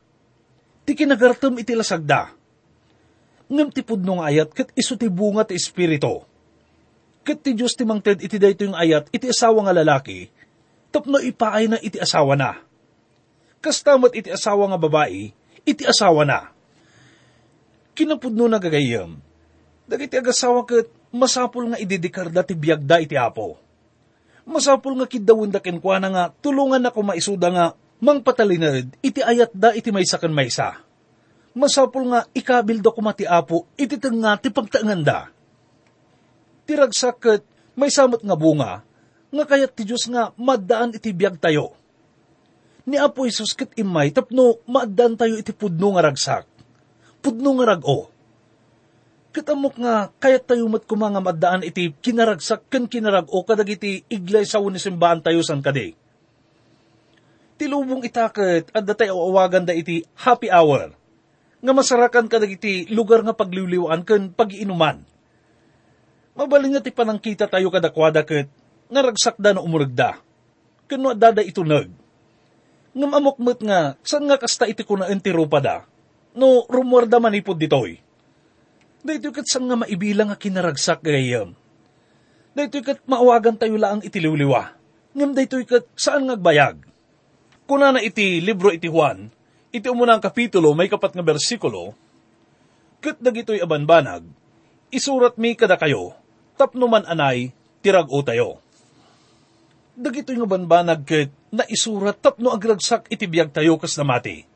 Ti 0.81 0.97
kinagartam 0.97 1.53
iti 1.61 1.77
lasagda 1.77 2.41
ngem 3.51 3.67
ti 3.67 3.83
pudno 3.83 4.23
nga 4.23 4.31
ayat 4.31 4.49
ket 4.55 4.71
iso 4.79 4.95
ti 4.95 5.11
bunga 5.11 5.43
ti 5.43 5.59
espiritu. 5.59 6.23
Ket 7.27 7.43
ti 7.43 7.51
Diyos 7.51 7.75
ti 7.75 7.83
mangted 7.83 8.23
iti 8.23 8.39
dayto 8.39 8.63
yung 8.63 8.79
ayat 8.79 9.11
iti 9.11 9.27
asawa 9.27 9.67
nga 9.67 9.75
lalaki, 9.75 10.31
tapno 10.89 11.19
ipaay 11.19 11.67
na 11.67 11.77
iti 11.83 11.99
asawa 11.99 12.39
na. 12.39 12.63
Kastamat 13.61 14.15
iti 14.17 14.31
asawa 14.31 14.71
nga 14.71 14.79
babae, 14.79 15.35
iti 15.67 15.83
asawa 15.85 16.25
na. 16.25 16.49
Kinapudno 17.93 18.47
na 18.47 18.57
gagayam, 18.57 19.19
dagiti 19.85 20.15
agasawa 20.15 20.63
ket 20.63 20.87
masapul 21.11 21.71
nga 21.71 21.77
ididikarda 21.79 22.41
ti 22.43 22.55
biyagda 22.55 23.03
iti 23.03 23.15
apo. 23.19 23.59
Masapul 24.47 24.97
nga 24.97 25.07
kidawin 25.07 25.53
da 25.53 25.61
kenkwana 25.61 26.07
nga 26.09 26.23
tulungan 26.41 26.81
na 26.81 26.89
kumaisuda 26.89 27.47
nga 27.53 27.65
mangpatalinad 28.01 28.89
iti 29.05 29.21
ayat 29.21 29.53
da 29.53 29.71
iti 29.75 29.93
maysa 29.93 30.17
kan 30.17 30.33
maysa 30.33 30.81
masapul 31.51 32.07
nga 32.11 32.27
ikabil 32.31 32.79
da 32.79 32.91
kumati 32.91 33.27
apo, 33.27 33.67
iti 33.75 33.99
nga 33.99 34.39
ti 34.39 34.49
pagtaanganda. 34.51 35.31
Tiragsak 36.67 37.17
ket 37.19 37.43
may 37.75 37.91
samot 37.91 38.23
nga 38.23 38.37
bunga, 38.37 38.83
nga 39.31 39.43
kayat 39.47 39.71
ti 39.75 39.83
Diyos 39.87 40.07
nga 40.11 40.31
maddaan 40.35 40.95
iti 40.95 41.11
biyag 41.11 41.39
tayo. 41.39 41.75
Ni 42.83 42.99
Apo 42.99 43.23
Isus 43.23 43.55
ket 43.55 43.71
imay 43.79 44.11
tapno 44.11 44.59
maaddan 44.67 45.15
tayo 45.15 45.39
iti 45.39 45.55
pudno 45.55 45.95
nga 45.95 46.03
ragsak. 46.03 46.45
Pudno 47.23 47.55
nga 47.59 47.75
rago. 47.75 48.10
Katamok 49.31 49.79
nga 49.79 50.11
kayat 50.19 50.43
tayo 50.43 50.67
mat 50.67 50.83
kumanga 50.83 51.23
maddaan 51.23 51.63
iti 51.63 51.95
kinaragsak 52.03 52.67
ken 52.67 52.83
kinarago 52.83 53.47
kadag 53.47 53.71
iti 53.71 54.03
iglay 54.11 54.43
sa 54.43 54.59
ni 54.59 54.75
simbahan 54.75 55.23
tayo 55.23 55.39
san 55.39 55.63
kadi. 55.63 55.95
Tilubong 57.55 58.03
itaket 58.03 58.67
at 58.75 58.83
datay 58.83 59.07
awagan 59.07 59.63
da 59.63 59.71
iti 59.71 60.03
happy 60.19 60.51
hour 60.51 60.91
nga 61.63 61.71
masarakan 61.71 62.27
ka 62.27 62.43
iti 62.43 62.91
lugar 62.91 63.23
nga 63.23 63.31
pagliwliwaan 63.31 64.03
ken 64.03 64.35
pagiinuman. 64.35 64.99
Mabaling 66.35 66.75
nga 66.75 66.83
ti 66.83 66.91
panangkita 66.91 67.47
tayo 67.47 67.71
kadakwada 67.71 68.27
ket 68.27 68.51
nga 68.91 68.99
ragsakda 68.99 69.55
na 69.55 69.63
umuragda. 69.63 70.19
Ken 70.91 70.99
no 70.99 71.15
dada 71.15 71.39
itunag. 71.39 71.87
Ngam 72.91 73.11
amokmet 73.15 73.63
nga 73.63 73.95
san 74.03 74.27
nga 74.27 74.35
kasta 74.35 74.67
iti 74.67 74.83
kuna 74.83 75.07
entirupa 75.07 75.63
da. 75.63 75.87
No 76.35 76.67
rumwarda 76.67 77.15
manipod 77.23 77.55
ditoy. 77.55 78.10
Dahito 79.01 79.33
kat 79.33 79.49
san 79.49 79.65
nga 79.65 79.77
maibilang 79.77 80.29
nga 80.29 80.37
kinaragsak 80.37 81.01
gayam. 81.01 81.57
Dahito 82.53 82.85
kat 82.85 83.01
maawagan 83.09 83.57
tayo 83.57 83.79
laang 83.81 84.05
iti 84.05 84.21
liwliwa. 84.21 84.77
Ngam 85.17 85.33
dahito 85.33 85.57
kat 85.65 85.89
saan 85.97 86.29
nga 86.29 86.37
bayag. 86.37 86.85
Kuna 87.65 87.95
na 87.95 88.03
iti 88.03 88.43
libro 88.43 88.69
iti 88.69 88.91
Juan, 88.91 89.31
iti 89.71 89.87
umunang 89.87 90.19
kapitulo 90.19 90.75
may 90.75 90.91
kapat 90.91 91.15
nga 91.15 91.23
bersikulo, 91.23 91.95
ket 92.99 93.15
dagitoy 93.17 93.63
abanbanag, 93.63 94.27
isurat 94.91 95.39
mi 95.39 95.55
kada 95.55 95.79
kayo, 95.79 96.11
tapno 96.59 96.91
man 96.91 97.07
anay, 97.07 97.55
tirag 97.79 98.11
o 98.11 98.19
tayo. 98.21 98.59
Dagitoy 99.95 100.35
nga 100.35 100.51
banbanag 100.51 101.01
ket 101.07 101.31
na 101.49 101.63
isurat 101.71 102.19
tapno 102.19 102.51
agragsak 102.51 103.07
iti 103.07 103.23
biyag 103.23 103.55
tayo 103.55 103.79
kas 103.79 103.95
namati. 103.95 104.50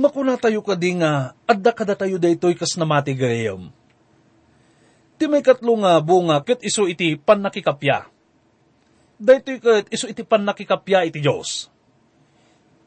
Makuna 0.00 0.40
tayo 0.40 0.64
ka 0.64 0.80
nga, 0.80 1.36
adda 1.44 1.76
kada 1.76 1.92
tayo 1.92 2.16
daytoy 2.16 2.56
kas 2.56 2.80
namati 2.80 3.12
gayam. 3.12 3.68
Ti 5.20 5.28
may 5.28 5.44
katlo 5.44 5.76
nga 5.84 6.00
bunga 6.00 6.40
ket 6.40 6.64
iso 6.64 6.88
iti 6.88 7.20
panakikapya. 7.20 8.08
Daytoy 9.20 9.60
ket 9.60 9.92
iso 9.92 10.08
iti 10.08 10.24
panakikapya 10.24 11.04
iti 11.04 11.20
Dios. 11.20 11.68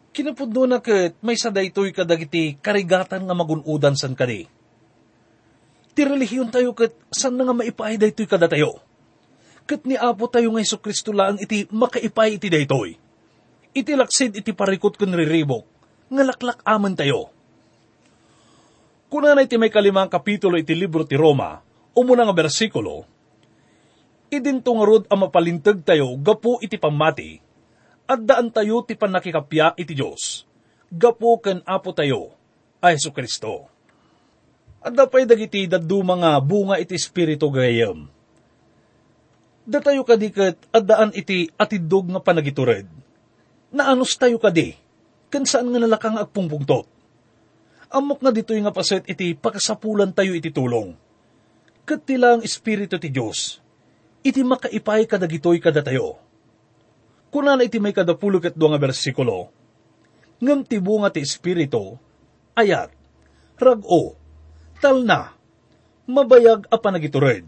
Kinapudno 0.09 0.65
na 0.65 0.81
ket 0.81 1.13
may 1.21 1.37
sa 1.37 1.53
daytoy 1.53 1.93
kadagiti 1.93 2.57
karigatan 2.57 3.29
nga 3.29 3.37
magunudan 3.37 3.93
san 3.93 4.17
kadi. 4.17 4.49
Ti 5.93 6.01
relihiyon 6.09 6.49
tayo 6.49 6.73
ket 6.73 6.97
san 7.13 7.37
nga 7.37 7.53
maipaay 7.53 8.01
daytoy 8.01 8.25
kada 8.25 8.49
tayo. 8.49 8.81
Ket 9.69 9.85
ni 9.85 9.93
Apo 10.01 10.25
tayo 10.33 10.49
nga 10.49 10.65
Kristo 10.81 11.13
lang 11.13 11.37
iti 11.37 11.69
makaipay 11.69 12.41
iti 12.41 12.49
daytoy. 12.49 12.97
Iti 13.77 13.93
laksid 13.93 14.33
iti 14.33 14.49
parikot 14.49 14.97
kun 14.97 15.13
riribok, 15.13 15.72
nga 16.09 16.23
laklak 16.23 16.59
aman 16.65 16.95
tayo. 16.97 17.29
Kuna 19.13 19.37
na 19.37 19.45
iti 19.45 19.61
may 19.61 19.69
kalimang 19.69 20.09
kapitulo 20.09 20.57
iti 20.57 20.73
libro 20.73 21.05
ti 21.05 21.13
Roma, 21.13 21.61
umuna 21.93 22.25
nga 22.25 22.33
bersikulo, 22.33 23.05
idinto 24.33 24.73
nga 24.73 24.85
rod 24.89 25.05
ang 25.05 25.29
mapalintag 25.29 25.85
tayo 25.85 26.17
gapo 26.17 26.57
iti 26.65 26.81
pamati, 26.81 27.37
at 28.09 28.19
daan 28.19 28.49
tayo 28.49 28.81
ti 28.81 28.97
panakikapya 28.97 29.77
iti 29.77 29.93
Diyos, 29.93 30.49
gapo 30.89 31.37
ken 31.37 31.61
apo 31.61 31.93
tayo, 31.93 32.33
ay 32.81 32.97
Yesu 32.97 33.13
Kristo. 33.13 33.69
At 34.83 34.91
dapay 34.91 35.23
dagiti 35.23 35.63
daddu 35.63 36.03
mga 36.03 36.43
bunga 36.43 36.75
iti 36.75 36.99
Espiritu 36.99 37.47
gayam. 37.47 38.11
Datayo 39.63 40.03
kadikat 40.03 40.59
at 40.75 40.83
daan 40.83 41.15
iti 41.15 41.47
atidog 41.55 42.11
nga 42.11 42.19
panagitured. 42.19 42.83
Naanos 43.71 44.19
tayo 44.19 44.35
kadi, 44.35 44.75
kan 45.33 45.49
saan 45.49 45.73
nga 45.73 45.81
nalakang 45.81 46.21
agpungpungtot. 46.21 46.85
Amok 47.89 48.21
nga 48.21 48.29
dito'y 48.29 48.61
nga 48.61 48.69
paset 48.69 49.01
iti 49.09 49.33
pakasapulan 49.33 50.13
tayo 50.13 50.37
iti 50.37 50.53
tulong. 50.53 50.93
Kat 51.89 52.05
ang 52.05 52.45
Espiritu 52.45 53.01
ti 53.01 53.09
Diyos, 53.09 53.57
iti 54.21 54.45
makaipay 54.45 55.09
kadagitoy 55.09 55.57
kada 55.57 55.81
tayo. 55.81 56.21
Kuna 57.33 57.57
na 57.57 57.65
iti 57.65 57.81
may 57.81 57.97
kadapulo 57.97 58.37
ket 58.37 58.53
nga 58.53 58.77
bersikulo, 58.77 59.49
ngam 60.37 60.61
ti 60.61 60.77
bunga 60.77 61.09
ti 61.09 61.25
Espiritu, 61.25 61.97
ayat, 62.53 62.93
rag-o, 63.57 64.13
talna, 64.77 65.33
mabayag 66.05 66.69
a 66.69 66.77
panagitured, 66.77 67.43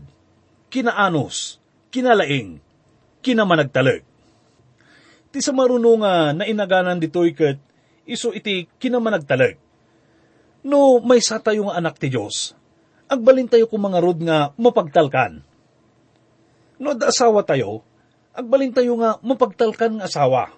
kinaanos, 0.74 1.62
kinalaing, 1.94 2.58
kinamanagtalag. 3.22 4.02
Ti 5.30 5.40
sa 5.40 5.54
marunong 5.54 6.02
nga 6.02 6.14
nainaganan 6.34 6.98
dito'y 7.00 7.32
ket 7.38 7.65
iso 8.06 8.32
iti 8.32 8.70
kinamanagtalag. 8.80 9.58
No 10.66 10.98
may 11.02 11.22
sa 11.22 11.38
tayo 11.38 11.70
nga 11.70 11.78
anak 11.78 12.02
ti 12.02 12.10
Diyos, 12.10 12.58
agbalin 13.06 13.46
tayo 13.46 13.70
kung 13.70 13.86
mga 13.86 14.02
rod 14.02 14.18
nga 14.22 14.50
mapagtalkan. 14.58 15.46
No 16.82 16.98
da 16.98 17.14
asawa 17.14 17.46
tayo, 17.46 17.86
agbalin 18.34 18.74
tayo 18.74 18.98
nga 18.98 19.22
mapagtalkan 19.22 20.02
nga 20.02 20.10
asawa. 20.10 20.54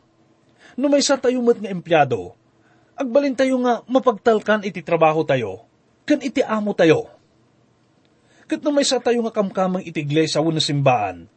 No 0.79 0.87
may 0.87 1.03
sa 1.03 1.19
tayo 1.19 1.43
mat 1.43 1.59
nga 1.59 1.73
empleyado, 1.73 2.33
agbalin 2.95 3.35
tayo 3.35 3.59
nga 3.61 3.83
mapagtalkan 3.85 4.63
iti 4.63 4.79
trabaho 4.79 5.27
tayo, 5.27 5.67
kan 6.07 6.23
iti 6.23 6.39
amo 6.41 6.71
tayo. 6.71 7.11
Kat 8.47 8.63
no 8.63 8.71
may 8.71 8.87
sa 8.87 9.03
tayo 9.03 9.19
nga 9.27 9.35
kamkamang 9.35 9.83
iti 9.83 10.07
iglesia 10.07 10.39
wano 10.39 10.63
simbaan, 10.63 11.27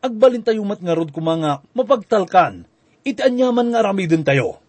agbalin 0.00 0.40
tayo 0.40 0.64
mat 0.64 0.80
nga 0.80 0.96
rod 0.96 1.12
kumanga 1.12 1.60
mapagtalkan, 1.76 2.64
iti 3.04 3.20
anyaman 3.20 3.76
nga 3.76 3.84
aramidin 3.84 4.24
tayo. 4.24 4.65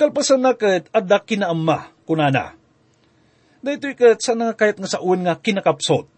Kalpasan 0.00 0.40
na 0.40 0.56
kat 0.56 0.88
adda 0.96 1.20
kinaamma, 1.20 1.92
kunana. 2.08 2.56
Daytoy 3.60 3.92
kat 3.92 4.24
sana 4.24 4.56
kayat 4.56 4.80
nga 4.80 4.88
saun 4.88 5.28
nga 5.28 5.36
kinakapsot. 5.36 6.08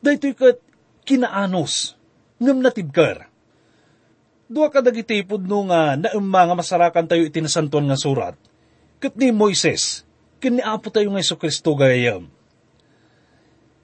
Daytoy 0.00 0.32
kat 0.32 0.56
kinaanos, 1.04 1.92
ngam 2.40 2.64
natibkar. 2.64 3.28
Dua 4.48 4.72
ka 4.72 4.80
dagiti 4.80 5.20
pudno 5.28 5.68
nga 5.68 6.00
naumma 6.00 6.48
nga 6.48 6.56
masarakan 6.56 7.04
tayo 7.04 7.28
iti 7.28 7.44
nasanton 7.44 7.84
nga 7.84 8.00
surat. 8.00 8.32
Kat 8.96 9.12
ni 9.20 9.28
Moises, 9.28 10.08
kin 10.40 10.56
ni 10.56 10.64
Apo 10.64 10.88
tayo 10.88 11.12
nga 11.12 11.20
Iso 11.20 11.36
Kristo 11.36 11.76
gayam. 11.76 12.32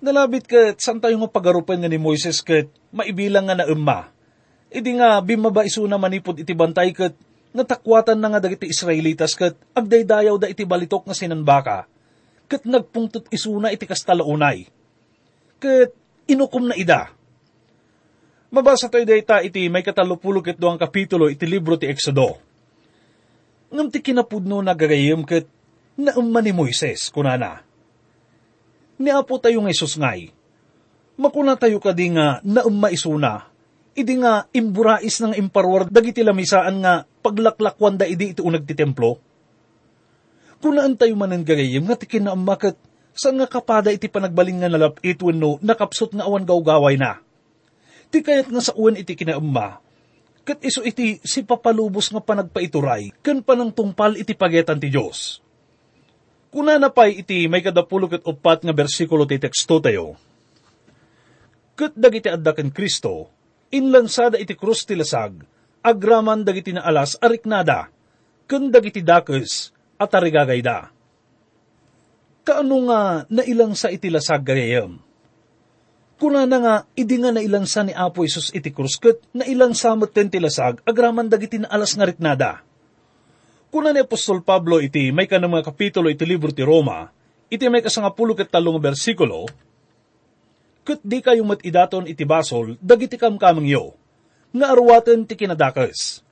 Nalabit 0.01 0.49
kat 0.49 0.81
san 0.81 1.05
tayo 1.05 1.21
nga 1.21 1.29
pagarupan 1.29 1.85
nga 1.85 1.93
ni 1.93 2.01
Moises 2.01 2.41
kat 2.41 2.73
maibilang 2.89 3.45
nga 3.45 3.61
naumma. 3.61 4.09
Idi 4.73 4.97
nga 4.97 5.21
bimaba 5.21 5.69
iso 5.69 5.85
na 5.85 6.01
manipod 6.01 6.41
iti 6.41 6.57
bantay 6.57 6.97
kat 6.97 7.13
natakwatan 7.53 8.17
na 8.17 8.33
nga 8.33 8.41
dagiti 8.41 8.69
Israelitas 8.69 9.37
kat 9.37 9.57
agdaydayaw 9.77 10.37
da 10.41 10.49
iti 10.49 10.65
balitok 10.65 11.05
nga 11.09 11.17
sinanbaka 11.17 11.89
kat 12.53 12.69
nagpungtot 12.69 13.33
isuna 13.33 13.73
iti 13.73 13.89
kastalaunay. 13.89 14.69
Kat 15.57 15.97
inukom 16.29 16.69
na 16.69 16.77
ida. 16.77 17.09
Mabasa 18.53 18.93
tayo 18.93 19.09
dayta 19.09 19.41
iti 19.41 19.73
may 19.73 19.81
katalupulog 19.81 20.45
ket 20.45 20.61
doang 20.61 20.77
kapitulo 20.77 21.33
iti 21.33 21.49
libro 21.49 21.81
ti 21.81 21.89
Exodo. 21.89 22.37
Ngam 23.73 23.89
ti 23.89 24.05
kinapudno 24.05 24.61
na 24.61 24.77
gagayim 24.77 25.25
ket 25.25 25.49
naumman 25.97 26.45
ni 26.45 26.53
Moises 26.53 27.09
kunana. 27.09 27.65
Ni 29.01 29.09
apo 29.09 29.41
tayo 29.41 29.65
nga 29.65 29.73
Isus 29.73 29.97
ngay. 29.97 30.29
Makuna 31.17 31.57
tayo 31.57 31.81
kadi 31.81 32.13
nga 32.13 32.45
naumma 32.45 32.93
isuna. 32.93 33.49
Idi 33.93 34.15
nga 34.21 34.49
imburais 34.57 35.21
ng 35.21 35.37
imparwar 35.37 35.89
dagiti 35.93 36.25
lamisaan 36.25 36.81
nga 36.81 37.05
paglaklakwan 37.21 38.01
da 38.01 38.09
idi 38.09 38.33
iti 38.33 38.41
unag 38.41 38.65
ti 38.65 38.73
templo. 38.73 39.21
Kunaan 40.63 40.97
tayo 40.97 41.13
manan 41.19 41.45
gagayim 41.45 41.85
nga 41.85 41.99
ti 41.99 42.09
kinaamma 42.09 42.55
ket 42.57 42.79
saan 43.13 43.37
nga 43.37 43.51
kapada 43.51 43.93
iti 43.93 44.09
panagbaling 44.09 44.65
nga 44.65 44.73
nalapit 44.73 45.21
wenno 45.21 45.61
nakapsot 45.61 46.17
nga 46.17 46.25
awan 46.25 46.49
gawgaway 46.49 46.97
na 46.97 47.21
Ti 48.13 48.21
kayat 48.21 48.53
nga 48.53 48.61
sa 48.61 48.77
uwan 48.77 49.01
iti 49.01 49.17
kinaumma, 49.17 49.81
kat 50.45 50.61
iso 50.61 50.85
iti 50.85 51.17
si 51.25 51.49
papalubos 51.49 52.13
nga 52.13 52.21
panagpaituray, 52.21 53.09
kan 53.25 53.41
panang 53.41 53.73
tungpal 53.73 54.21
iti 54.21 54.37
pagetan 54.37 54.77
ti 54.77 54.93
Diyos. 54.93 55.41
Kuna 56.53 56.77
na 56.77 56.93
pa'y 56.93 57.25
iti 57.25 57.49
may 57.49 57.65
kadapulo 57.65 58.13
kat 58.13 58.29
upat 58.29 58.69
nga 58.69 58.77
bersikulo 58.77 59.25
ti 59.25 59.41
teksto 59.41 59.81
tayo. 59.81 60.21
Kat 61.73 61.97
dagiti 61.97 62.29
adda 62.29 62.53
ken 62.53 62.69
Kristo, 62.69 63.32
inlansada 63.73 64.37
iti 64.37 64.53
krus 64.53 64.85
ti 64.85 64.95
lasag, 64.95 65.43
agraman 65.81 66.45
dagiti 66.45 66.77
na 66.77 66.85
alas 66.85 67.17
ariknada, 67.19 67.89
ken 68.47 68.69
dagiti 68.69 69.01
dakes 69.01 69.73
at 69.97 70.13
arigagayda. 70.13 70.93
Kaano 72.45 72.77
nga 72.91 73.01
nailang 73.33 73.73
sa 73.73 73.89
iti 73.89 74.13
lasag 74.13 74.45
gayam? 74.45 75.01
Kuna 76.23 76.47
na 76.47 76.59
nga, 76.63 76.75
idi 76.95 77.19
nga 77.19 77.35
nailansa 77.35 77.83
ni 77.83 77.91
Apo 77.91 78.23
Isus 78.23 78.55
iti 78.55 78.71
krusket, 78.71 79.27
na 79.35 79.43
ilang 79.43 79.75
samot 79.75 80.15
ten 80.15 80.31
tilasag, 80.31 80.79
agraman 80.87 81.27
dagiti 81.27 81.59
na 81.59 81.67
alas 81.67 81.99
nga 81.99 82.07
riknada. 82.07 82.63
Kuna 83.75 83.91
ni 83.91 84.07
Apostol 84.07 84.39
Pablo 84.47 84.79
iti 84.79 85.11
may 85.11 85.27
ka 85.27 85.43
mga 85.43 85.67
kapitulo 85.67 86.07
iti 86.07 86.23
libro 86.23 86.55
ti 86.55 86.63
Roma, 86.63 87.11
iti 87.51 87.67
may 87.67 87.83
kasangapulo 87.83 88.39
ket 88.39 88.55
talong 88.55 88.79
bersikulo, 88.79 89.51
Ket 90.83 90.99
di 91.07 91.23
kayo 91.23 91.47
mat 91.47 91.63
idaton 91.63 92.11
iti 92.11 92.27
basol, 92.27 92.75
dagiti 92.83 93.15
kamkamang 93.15 93.71
yo, 93.71 93.95
nga 94.51 94.75
arwaten 94.75 95.23
ti 95.23 95.39
kinadakes. 95.39 96.27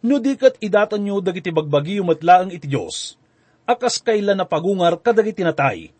No 0.00 0.16
di 0.16 0.32
kat 0.40 0.56
idaton 0.64 1.04
nyo 1.04 1.20
dagiti 1.20 1.52
bagbagi 1.52 2.00
matlaang 2.00 2.48
iti 2.48 2.64
Diyos, 2.64 3.20
akas 3.68 4.00
kailan 4.00 4.40
na 4.40 4.48
pagungar 4.48 4.96
kadagiti 5.04 5.44
natay, 5.44 5.92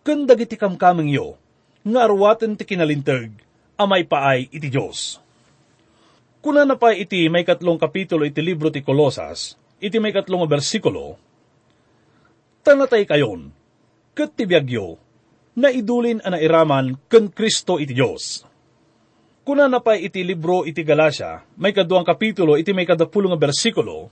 ken 0.00 0.24
dagiti 0.24 0.56
kamkamang 0.56 1.12
yo, 1.12 1.36
nga 1.84 2.08
arwaten 2.08 2.56
ti 2.56 2.64
kinalintag, 2.64 3.28
amay 3.76 4.08
paay 4.08 4.48
iti 4.48 4.72
Diyos. 4.72 5.20
Kuna 6.40 6.64
na 6.64 6.80
pa 6.80 6.96
iti 6.96 7.28
may 7.28 7.44
katlong 7.44 7.76
kapitulo 7.76 8.24
iti 8.24 8.40
libro 8.40 8.72
ti 8.72 8.80
Kolosas, 8.80 9.60
iti 9.76 10.00
may 10.00 10.16
katlong 10.16 10.48
bersikulo, 10.48 11.20
Tanatay 12.62 13.02
kayon, 13.10 13.50
kat 14.14 14.38
ti 14.38 14.46
biyagyo, 14.46 14.94
na 15.56 15.68
idulin 15.68 16.24
ana 16.24 16.40
iraman 16.40 16.96
ken 17.08 17.28
Kristo 17.28 17.76
iti 17.76 17.92
Diyos. 17.92 18.44
Kuna 19.42 19.66
na 19.66 19.82
pa 19.82 19.98
iti 19.98 20.22
libro 20.22 20.62
iti 20.62 20.86
Galacia, 20.86 21.42
may 21.58 21.74
kaduang 21.74 22.06
kapitulo 22.06 22.54
iti 22.54 22.70
may 22.70 22.86
kadapulo 22.86 23.26
nga 23.34 23.40
bersikulo, 23.42 24.06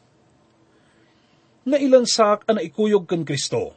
na 1.70 1.78
ilansak 1.78 2.48
ana 2.50 2.64
ikuyog 2.64 3.06
ken 3.06 3.22
Kristo, 3.22 3.76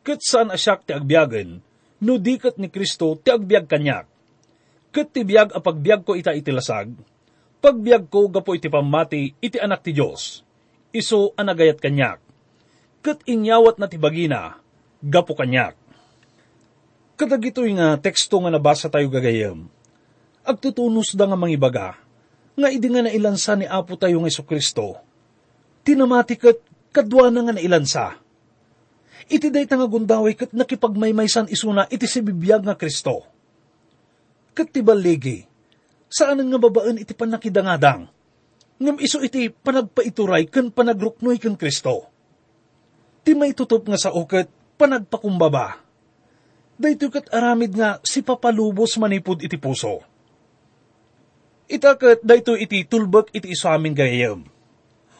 ket 0.00 0.24
saan 0.24 0.48
asyak 0.48 0.88
ti 0.88 0.96
agbiagen, 0.96 1.60
no 2.00 2.16
dikat 2.16 2.56
ni 2.56 2.72
Kristo 2.72 3.18
ti 3.20 3.28
agbiag 3.28 3.68
kanyak. 3.68 4.06
Ket 4.88 5.12
ti 5.12 5.20
biag 5.28 5.52
a 5.52 5.60
pagbiag 5.60 6.08
ko 6.08 6.16
ita 6.16 6.32
iti 6.32 6.48
lasag, 6.48 6.88
pagbiag 7.60 8.08
ko 8.08 8.32
gapo 8.32 8.56
iti 8.56 8.72
pamati 8.72 9.36
iti 9.44 9.60
anak 9.60 9.84
ti 9.84 9.92
Diyos, 9.92 10.40
iso 10.94 11.36
anagayat 11.36 11.78
kanyak. 11.82 12.18
Kat 13.04 13.20
inyawat 13.28 13.76
na 13.76 13.86
tibagina, 13.86 14.56
gapo 15.04 15.36
kanyak. 15.36 15.87
Kadagitoy 17.18 17.74
nga 17.74 17.98
teksto 17.98 18.38
nga 18.38 18.46
nabasa 18.46 18.86
tayo 18.86 19.10
gagayam. 19.10 19.66
Agtutunos 20.46 21.18
da 21.18 21.26
nga 21.26 21.34
mangibaga, 21.34 21.98
nga 22.54 22.70
idi 22.70 22.86
nga 22.86 23.02
nailansa 23.02 23.58
ni 23.58 23.66
Apo 23.66 23.98
tayo 23.98 24.22
nga 24.22 24.30
Kristo. 24.46 25.02
Tinamati 25.82 26.38
kat 26.38 26.62
kadwa 26.94 27.26
na 27.26 27.42
nga 27.42 27.58
nailansa. 27.58 28.22
Iti 29.26 29.50
day 29.50 29.66
nga 29.66 29.90
gundaway 29.90 30.38
kat 30.38 30.54
nakipagmaymaysan 30.54 31.50
isuna 31.50 31.90
iti 31.90 32.06
si 32.06 32.22
bibiyag 32.22 32.62
nga 32.62 32.78
Kristo. 32.78 33.26
Kat 34.54 34.70
tibaligi, 34.70 35.42
saan 36.06 36.38
nga 36.38 36.58
babaan 36.62 37.02
iti 37.02 37.18
panakidangadang, 37.18 38.06
ngam 38.78 38.96
iso 39.02 39.18
iti 39.18 39.50
panagpaituray 39.50 40.46
kan 40.46 40.70
panagruknoy 40.70 41.42
kan 41.42 41.58
Kristo. 41.58 42.06
Ti 43.26 43.34
may 43.34 43.58
tutup 43.58 43.90
nga 43.90 43.98
sa 43.98 44.14
ukat, 44.14 44.46
panagpakumbaba. 44.78 45.87
Dayto 46.78 47.10
kat 47.10 47.26
aramid 47.34 47.74
nga 47.74 47.98
si 48.06 48.22
papalubos 48.22 48.94
manipod 49.02 49.42
iti 49.42 49.58
puso. 49.58 49.98
Itakat 51.66 52.22
dayto 52.22 52.54
iti 52.54 52.86
tulbak 52.86 53.34
iti 53.34 53.50
iso 53.50 53.66
amin 53.66 53.92
gayam. 53.92 54.46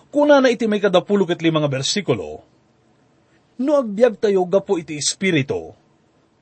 Kuna 0.09 0.39
na 0.39 0.49
iti 0.49 0.71
may 0.71 0.81
kadapulo 0.81 1.27
kat 1.29 1.43
lima 1.45 1.61
nga 1.61 1.69
bersikulo, 1.69 2.41
no 3.61 3.71
agbyag 3.77 4.17
tayo 4.17 4.47
gapo 4.49 4.81
iti 4.81 4.97
espiritu, 4.97 5.77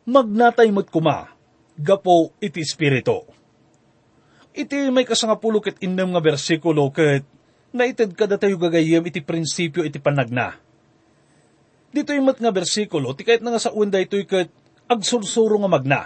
magnatay 0.07 0.71
mo't 0.71 0.87
kuma, 0.87 1.35
gapo 1.75 2.31
iti 2.39 2.63
espiritu. 2.63 3.27
Iti 4.55 4.93
may 4.95 5.03
kasangapulo 5.03 5.59
kat 5.59 5.83
innem 5.83 6.15
nga 6.15 6.23
bersikulo 6.23 6.93
kat 6.95 7.27
naited 7.75 8.15
kada 8.15 8.39
tayo 8.39 8.61
gagayam 8.61 9.03
iti 9.03 9.19
prinsipyo 9.25 9.83
iti 9.83 9.99
panagna. 9.99 10.55
Dito 11.91 12.13
yung 12.13 12.29
mat 12.29 12.39
nga 12.39 12.53
bersikulo, 12.53 13.17
ti 13.17 13.25
kahit 13.25 13.41
na 13.43 13.57
nga 13.57 13.63
sa 13.65 13.75
unda 13.75 13.99
ito'y 13.99 14.29
kat 14.29 14.53
agsursuro 14.87 15.59
nga 15.63 15.71
magna. 15.71 16.01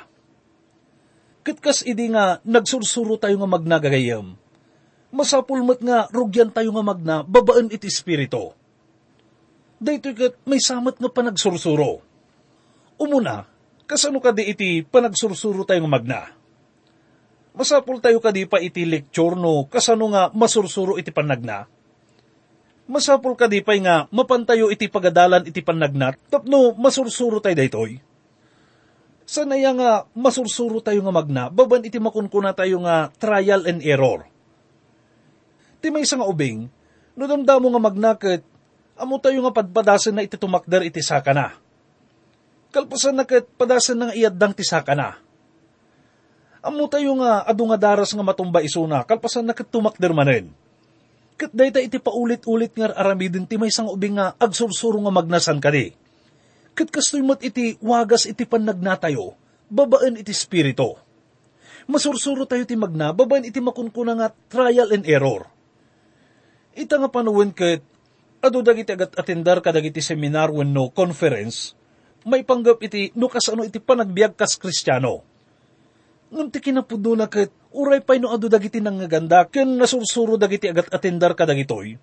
Kat 1.41 1.57
kas 1.61 1.81
idi 1.85 2.13
nga 2.13 2.41
nagsursuro 2.45 3.17
tayo 3.17 3.41
nga 3.41 3.49
magna 3.49 3.77
gagayam. 3.81 4.37
Masapul 5.11 5.65
mat 5.65 5.81
nga 5.81 6.07
rugyan 6.13 6.53
tayo 6.53 6.71
nga 6.77 6.85
magna, 6.85 7.17
babaan 7.25 7.73
iti 7.73 7.89
espiritu. 7.89 8.53
Dito 9.81 10.13
kat 10.13 10.37
may 10.45 10.61
samat 10.61 11.01
nga 11.01 11.11
panagsursuro. 11.11 12.05
Umuna, 13.01 13.49
kasano 13.89 14.21
ka 14.21 14.31
di 14.31 14.53
iti 14.53 14.85
panagsursuro 14.85 15.65
tayo 15.65 15.81
nga 15.89 15.93
magna? 15.97 16.21
Masapul 17.57 17.99
tayo 17.99 18.21
ka 18.23 18.31
di 18.31 18.47
pa 18.47 18.63
iti 18.63 18.87
lecture 18.87 19.35
no, 19.35 19.67
kasano 19.67 20.13
nga 20.13 20.31
masursuro 20.31 21.01
iti 21.01 21.11
panagna? 21.11 21.67
Masapul 22.87 23.35
ka 23.35 23.51
di 23.51 23.65
pa 23.65 23.75
nga 23.81 24.07
mapantayo 24.13 24.71
iti 24.71 24.87
pagadalan 24.87 25.49
iti 25.49 25.59
panagnat, 25.65 26.19
tapno 26.31 26.77
masursuro 26.79 27.43
tayo 27.43 27.57
daytoy. 27.59 28.10
Sanaya 29.31 29.71
nga 29.71 29.91
masursuro 30.11 30.83
tayo 30.83 31.07
nga 31.07 31.15
magna, 31.15 31.47
baban 31.55 31.87
iti 31.87 32.03
makunkuna 32.03 32.51
tayo 32.51 32.83
nga 32.83 33.15
trial 33.15 33.63
and 33.63 33.79
error. 33.87 34.27
Ti 35.79 35.87
may 35.95 36.03
nga 36.03 36.27
ubing, 36.27 36.67
no 37.15 37.31
damdamo 37.31 37.71
nga 37.71 37.79
magnaket, 37.79 38.43
amo 38.99 39.23
tayo 39.23 39.39
nga 39.47 39.55
padpadasan 39.55 40.19
na 40.19 40.27
iti 40.27 40.35
tumakder 40.35 40.83
iti 40.83 40.99
saka 40.99 41.31
na. 41.31 41.55
Kalpasan 42.75 43.23
na 43.23 43.23
kat 43.23 43.47
padasan 43.55 44.03
nga 44.03 44.19
iyaddang 44.19 44.51
ti 44.51 44.67
saka 44.67 44.99
na. 44.99 45.23
Amo 46.67 46.91
tayo 46.91 47.15
nga 47.23 47.47
adu 47.47 47.71
nga 47.71 47.79
daras 47.79 48.11
nga 48.11 48.27
matumba 48.27 48.67
isuna, 48.67 49.07
kalpasan 49.07 49.47
na 49.47 49.55
kat 49.55 49.71
tumakder 49.71 50.11
manen. 50.11 50.51
Kat 51.39 51.55
dayta 51.55 51.79
iti 51.79 52.03
paulit-ulit 52.03 52.75
nga 52.75 52.99
aramidin 52.99 53.47
ti 53.47 53.55
may 53.55 53.71
sang 53.71 53.95
ubing 53.95 54.19
nga 54.19 54.35
agsursuro 54.43 54.99
nga 54.99 55.15
magnasan 55.15 55.63
kadi. 55.63 56.10
Kat 56.81 56.89
kastoy 56.89 57.21
mat 57.21 57.45
iti 57.45 57.77
wagas 57.85 58.25
iti 58.25 58.49
panagnatayo, 58.49 59.37
babaan 59.69 60.17
iti 60.17 60.33
spirito. 60.33 60.97
Masursuro 61.85 62.49
tayo 62.49 62.65
ti 62.65 62.73
magna, 62.73 63.13
babaan 63.13 63.45
iti 63.45 63.61
makunkuna 63.61 64.17
nga 64.17 64.33
trial 64.49 64.89
and 64.89 65.05
error. 65.05 65.45
Ita 66.73 66.97
nga 66.97 67.13
panuwen 67.13 67.53
kat, 67.53 67.85
ado 68.41 68.65
dagiti 68.65 68.97
agat 68.97 69.13
atendar 69.13 69.61
kadagiti 69.61 70.01
seminar 70.01 70.49
wenno 70.49 70.89
conference, 70.89 71.77
may 72.25 72.49
panggap 72.49 72.81
iti 72.81 73.13
no 73.13 73.29
kasano 73.29 73.61
iti 73.61 73.77
panagbiag 73.77 74.33
kas 74.33 74.57
kristyano. 74.57 75.21
Ngam 76.33 76.49
ti 76.49 76.65
kinapudo 76.65 77.13
na 77.13 77.29
kat, 77.29 77.53
uray 77.77 78.01
pa'y 78.01 78.25
no 78.25 78.33
ado 78.33 78.49
dagiti 78.49 78.81
nang 78.81 78.97
ngaganda, 78.97 79.45
ken 79.53 79.77
nasursuro 79.77 80.41
dagiti 80.41 80.73
agat 80.73 80.89
atendar 80.97 81.37
kadagitoy. 81.37 82.01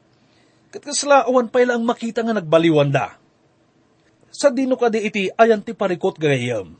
Kat 0.69 0.85
kasla 0.85 1.25
awan 1.25 1.49
pa'y 1.49 1.65
lang 1.65 1.81
makita 1.81 2.21
nga 2.21 2.37
nagbaliwan 2.37 2.93
da. 2.93 3.17
Sa 4.37 4.53
dino 4.53 4.77
ka 4.77 4.93
di 4.93 5.01
iti 5.01 5.33
ayan 5.33 5.65
ti 5.65 5.73
parikot 5.73 6.21
gayam. 6.21 6.77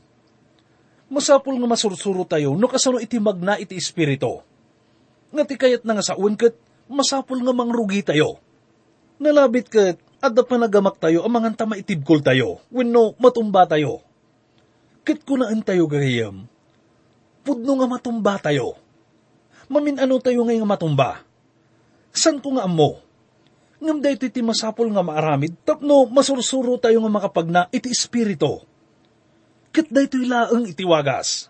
Masapul 1.10 1.58
nga 1.58 1.66
masursuro 1.66 2.22
tayo, 2.22 2.54
no 2.54 2.70
kasano 2.70 3.02
iti 3.02 3.18
magna 3.18 3.58
iti 3.58 3.74
espirito. 3.74 4.46
Nga 5.34 5.42
ti 5.42 5.54
kayat 5.58 5.82
na 5.82 5.98
nga 5.98 6.06
sa 6.06 6.14
kat, 6.14 6.54
masapul 6.86 7.42
nga 7.42 7.50
mangrugi 7.50 8.06
tayo. 8.06 8.38
Nalabit 9.18 9.66
kat, 9.74 9.98
adda 10.22 10.46
pa 10.46 10.54
nagamak 10.54 11.02
tayo, 11.02 11.26
ang 11.26 11.34
mga 11.34 11.58
tama 11.58 11.74
itibkol 11.74 12.22
tayo, 12.22 12.62
wenno 12.70 13.18
matumba 13.18 13.66
tayo. 13.66 14.06
Kit 15.02 15.26
kunaan 15.26 15.58
tayo 15.66 15.90
gayam, 15.90 16.46
pudno 17.42 17.74
nga 17.74 17.90
matumba 17.90 18.38
tayo. 18.38 18.78
Mamin 19.66 19.98
ano 19.98 20.22
tayo 20.22 20.46
ngay 20.46 20.62
nga 20.62 20.68
matumba? 20.78 21.10
San 22.14 22.38
ko 22.38 22.54
nga 22.54 22.70
amo? 22.70 23.07
Ngam 23.78 24.02
da 24.02 24.10
iti 24.10 24.42
masapol 24.42 24.90
nga 24.90 25.06
maaramid, 25.06 25.54
tapno 25.62 26.10
masursuro 26.10 26.82
tayo 26.82 26.98
nga 26.98 27.12
makapagna 27.14 27.70
iti 27.70 27.94
espirito. 27.94 28.66
Kit 29.70 29.86
da 29.94 30.02
ito'y 30.02 30.26
laang 30.26 30.66
iti 30.66 30.82
wagas. 30.82 31.46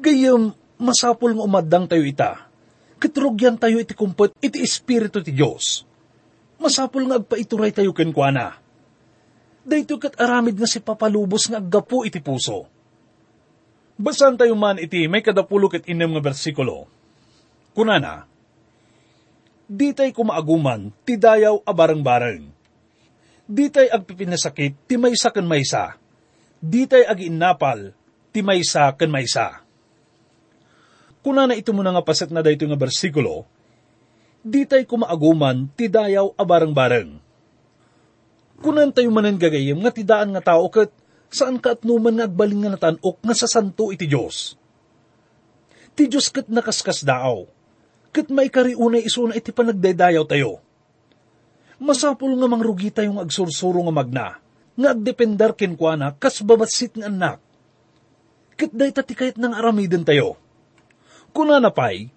Gayam, 0.00 0.56
masapol 0.80 1.36
nga 1.36 1.44
umadang 1.44 1.84
tayo 1.84 2.00
ita. 2.00 2.48
Kitrugyan 2.96 3.60
tayo 3.60 3.76
iti 3.76 3.92
kumpet 3.92 4.32
iti 4.40 4.64
espiritu 4.64 5.20
ti 5.20 5.36
Diyos. 5.36 5.84
Masapol 6.56 7.04
nga 7.04 7.20
agpaituray 7.20 7.76
tayo 7.76 7.92
kenkwana. 7.92 8.56
Dayto 9.66 10.00
kat 10.00 10.16
aramid 10.16 10.56
nga 10.56 10.64
si 10.64 10.80
papalubos 10.80 11.52
nga 11.52 11.60
aggapo 11.60 12.08
iti 12.08 12.24
puso. 12.24 12.64
Basan 14.00 14.40
tayo 14.40 14.56
man 14.56 14.80
iti 14.80 15.04
may 15.08 15.20
kadapulo 15.20 15.68
ket 15.68 15.84
inem 15.88 16.16
nga 16.16 16.24
bersikulo. 16.24 16.88
Kunana, 17.76 18.24
Di 19.66 19.90
tay 19.90 20.14
kumaaguman, 20.14 20.94
ti 21.02 21.18
dayaw 21.18 21.66
a 21.66 21.72
bareng-bareng. 21.74 22.46
Di 23.50 23.66
tay 23.66 23.90
agpipinasakit, 23.90 24.86
ti 24.86 24.94
maysa 24.94 25.34
ken 25.34 25.42
maysa. 25.42 25.98
Di 26.62 26.86
tay 26.86 27.02
agiinnapal, 27.02 27.90
ti 28.30 28.46
maysa 28.46 28.94
ken 28.94 29.10
maysa. 29.10 29.66
Kunana 31.18 31.58
ito 31.58 31.74
mo 31.74 31.82
na 31.82 31.90
nga 31.90 32.06
paset 32.06 32.30
na 32.30 32.46
dayto 32.46 32.62
nga 32.62 32.78
bersikulo, 32.78 33.42
di 34.46 34.62
tay 34.62 34.86
kumaaguman, 34.86 35.66
ti 35.74 35.90
dayaw 35.90 36.38
a 36.38 36.42
bareng-bareng. 36.46 37.18
Kunan 38.62 38.94
tayo 38.94 39.10
manen 39.10 39.34
gagayim 39.34 39.82
nga 39.82 39.90
tidaan 39.90 40.30
nga 40.30 40.54
tao 40.54 40.70
ket 40.70 40.94
saan 41.26 41.58
ka 41.58 41.74
at 41.74 41.82
nga 41.82 42.24
agbaling 42.24 42.62
nga 42.62 42.72
natanok 42.78 43.18
nga 43.18 43.34
sa 43.34 43.50
santo 43.50 43.90
iti 43.90 44.06
Diyos. 44.06 44.54
Ti 45.98 46.06
Diyos 46.06 46.30
ket 46.30 46.46
nakaskas 46.46 47.02
daaw, 47.02 47.50
ket 48.16 48.32
may 48.32 48.48
kariunay 48.48 49.04
isuna 49.04 49.36
iti 49.36 49.52
panagdaydayaw 49.52 50.24
tayo. 50.24 50.64
Masapul 51.76 52.32
nga 52.40 52.48
mangrugi 52.48 52.88
tayo 52.88 53.12
nga 53.12 53.28
agsursuro 53.28 53.84
nga 53.84 53.92
magna, 53.92 54.28
nga 54.72 54.88
agdependar 54.96 55.52
kenkwana 55.52 56.16
kas 56.16 56.40
babatsit 56.40 56.96
nga 56.96 57.12
anak. 57.12 57.44
Ket 58.56 58.72
day 58.72 58.88
ti 58.88 59.12
kayat 59.12 59.36
nang 59.36 59.52
aramiden 59.52 60.00
tayo. 60.00 60.40
Kuna 61.36 61.60
na 61.60 61.68
pay, 61.68 62.08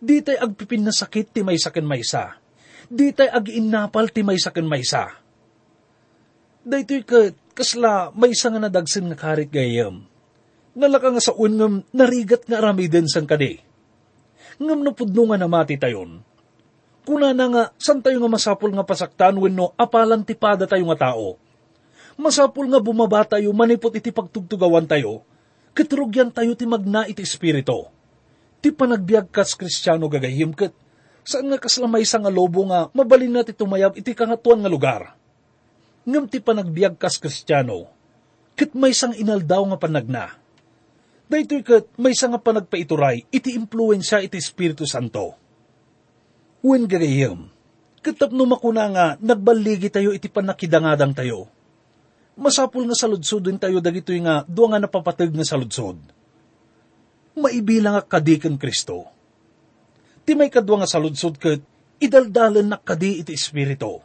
di 0.00 0.24
tay 0.24 0.40
agpipin 0.40 0.88
na 0.88 0.96
sakit 0.96 1.36
ti 1.36 1.44
may 1.44 1.60
saken 1.60 1.84
maysa. 1.84 2.40
Di 2.88 3.12
tay 3.12 3.28
agiinnapal 3.28 4.08
ti 4.08 4.24
may 4.24 4.40
saken 4.40 4.64
maysa. 4.64 5.20
Daytoy 6.64 7.04
ket 7.04 7.36
kasla 7.52 8.16
may 8.16 8.32
isa 8.32 8.48
nga 8.48 8.56
nadagsin 8.56 9.12
nga 9.12 9.20
karit 9.20 9.52
gayam. 9.52 10.08
Nalaka 10.72 11.12
nga 11.12 11.20
sa 11.20 11.36
unngam 11.36 11.84
narigat 11.92 12.48
nga 12.48 12.64
aramiden 12.64 13.04
sang 13.04 13.28
kadi. 13.28 13.65
Ngam 14.56 14.80
no 14.80 14.96
pudno 14.96 15.28
nga 15.28 15.36
namati 15.36 15.76
tayon. 15.76 16.24
Kuna 17.06 17.30
na 17.30 17.46
nga, 17.46 17.62
san 17.78 18.02
tayo 18.02 18.18
nga 18.18 18.30
masapul 18.32 18.74
nga 18.74 18.82
pasaktan 18.82 19.38
wenno 19.38 19.70
apalan 19.78 20.26
tipada 20.26 20.66
tayo 20.66 20.90
nga 20.90 21.12
tao. 21.12 21.38
Masapul 22.18 22.66
nga 22.72 22.82
bumaba 22.82 23.22
tayo, 23.22 23.52
manipot 23.52 23.94
iti 23.94 24.10
pagtugtugawan 24.10 24.88
tayo, 24.88 25.22
katrugyan 25.76 26.32
tayo 26.32 26.56
ti 26.58 26.64
magna 26.64 27.06
iti 27.06 27.22
espirito. 27.22 27.92
Ti 28.64 28.72
panagbiag 28.72 29.28
kas 29.30 29.54
kristyano 29.54 30.08
gagayim 30.08 30.56
ket, 30.56 30.72
saan 31.22 31.52
nga 31.52 31.60
kaslamay 31.60 32.02
sa 32.08 32.18
nga 32.18 32.32
lobo 32.32 32.64
nga 32.66 32.88
mabalin 32.90 33.38
na 33.38 33.44
ti 33.44 33.52
tumayab 33.52 33.94
iti 33.94 34.16
kangatuan 34.16 34.64
nga 34.64 34.72
lugar. 34.72 35.02
Ngam 36.08 36.26
ti 36.26 36.40
panagbiag 36.40 36.96
kas 36.96 37.20
kristyano, 37.20 37.86
ket 38.56 38.72
may 38.72 38.96
sang 38.96 39.12
inaldaw 39.12 39.62
nga 39.68 39.78
panagna. 39.78 40.24
Daytoy 41.26 41.62
ket 41.66 41.90
may 41.98 42.14
nga 42.14 42.38
panagpaituray 42.38 43.26
iti 43.34 43.58
impluensya 43.58 44.22
iti 44.22 44.38
Espiritu 44.38 44.86
Santo. 44.86 45.34
Wen 46.62 46.86
gagayim, 46.86 47.50
Katapno 48.06 48.46
makuna 48.46 48.86
nga, 48.94 49.06
nagbaligi 49.18 49.90
tayo 49.90 50.14
iti 50.14 50.30
panakidangadang 50.30 51.10
tayo. 51.10 51.50
Masapul 52.38 52.86
nga 52.86 52.94
saludsod 52.94 53.42
din 53.42 53.58
tayo 53.58 53.82
dagito 53.82 54.14
nga, 54.22 54.46
duwa 54.46 54.78
nga 54.78 54.86
napapatag 54.86 55.34
nga 55.34 55.42
saludsod. 55.42 55.98
Maibilang 57.34 57.98
nga 57.98 58.06
kadikan 58.06 58.54
Kristo. 58.54 59.10
Ti 60.22 60.38
may 60.38 60.54
kadwa 60.54 60.86
nga 60.86 60.86
saludsod 60.86 61.34
kat, 61.34 61.58
idaldalan 61.98 62.70
na 62.70 62.78
kadi 62.78 63.26
iti 63.26 63.34
Espiritu. 63.34 63.98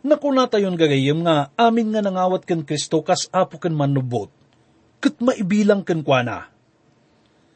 Nakuna 0.00 0.48
tayon 0.48 0.80
gagayem 0.80 1.20
nga, 1.20 1.52
amin 1.60 1.92
nga 1.92 2.00
nangawat 2.00 2.48
kan 2.48 2.64
Kristo 2.64 3.04
kas 3.04 3.28
apo 3.28 3.60
kan 3.60 3.76
manubot. 3.76 4.32
Kat 5.00 5.16
maibilang 5.18 5.80
kan 5.80 6.04
kwa 6.04 6.20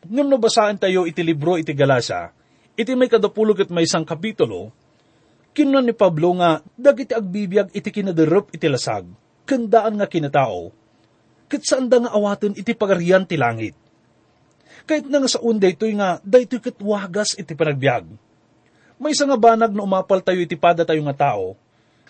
Ngam 0.05 0.29
nabasaan 0.29 0.77
tayo 0.77 1.09
iti 1.09 1.25
libro 1.25 1.57
iti 1.57 1.73
Galasa, 1.73 2.33
iti 2.77 2.93
may 2.93 3.09
kadapulog 3.09 3.65
at 3.65 3.73
may 3.73 3.89
isang 3.89 4.05
kapitulo, 4.05 4.69
kinunan 5.57 5.87
ni 5.89 5.97
Pablo 5.97 6.37
nga, 6.37 6.61
dagiti 6.77 7.17
agbibiyag 7.17 7.73
iti 7.73 7.89
kinaderop 7.89 8.53
iti 8.53 8.69
lasag, 8.69 9.09
kandaan 9.49 9.97
nga 9.97 10.05
kinatao, 10.05 10.75
kat 11.49 11.63
saan 11.65 11.89
da 11.89 12.05
nga 12.05 12.13
awaten 12.13 12.53
iti 12.53 12.77
pagarian 12.77 13.25
ti 13.25 13.41
langit. 13.41 13.73
Kahit 14.85 15.09
na 15.09 15.25
nga 15.25 15.31
sa 15.31 15.41
unday 15.41 15.73
ito'y 15.73 15.97
nga, 15.97 16.21
daytoy 16.21 16.61
kat 16.61 16.77
wagas 16.85 17.39
iti 17.41 17.57
panagbiag. 17.57 18.05
May 19.01 19.17
isa 19.17 19.25
nga 19.25 19.41
banag 19.41 19.73
na 19.73 19.87
umapal 19.89 20.21
tayo 20.21 20.43
iti 20.45 20.59
pada 20.61 20.85
tayo 20.85 21.01
nga 21.09 21.33
tao, 21.33 21.57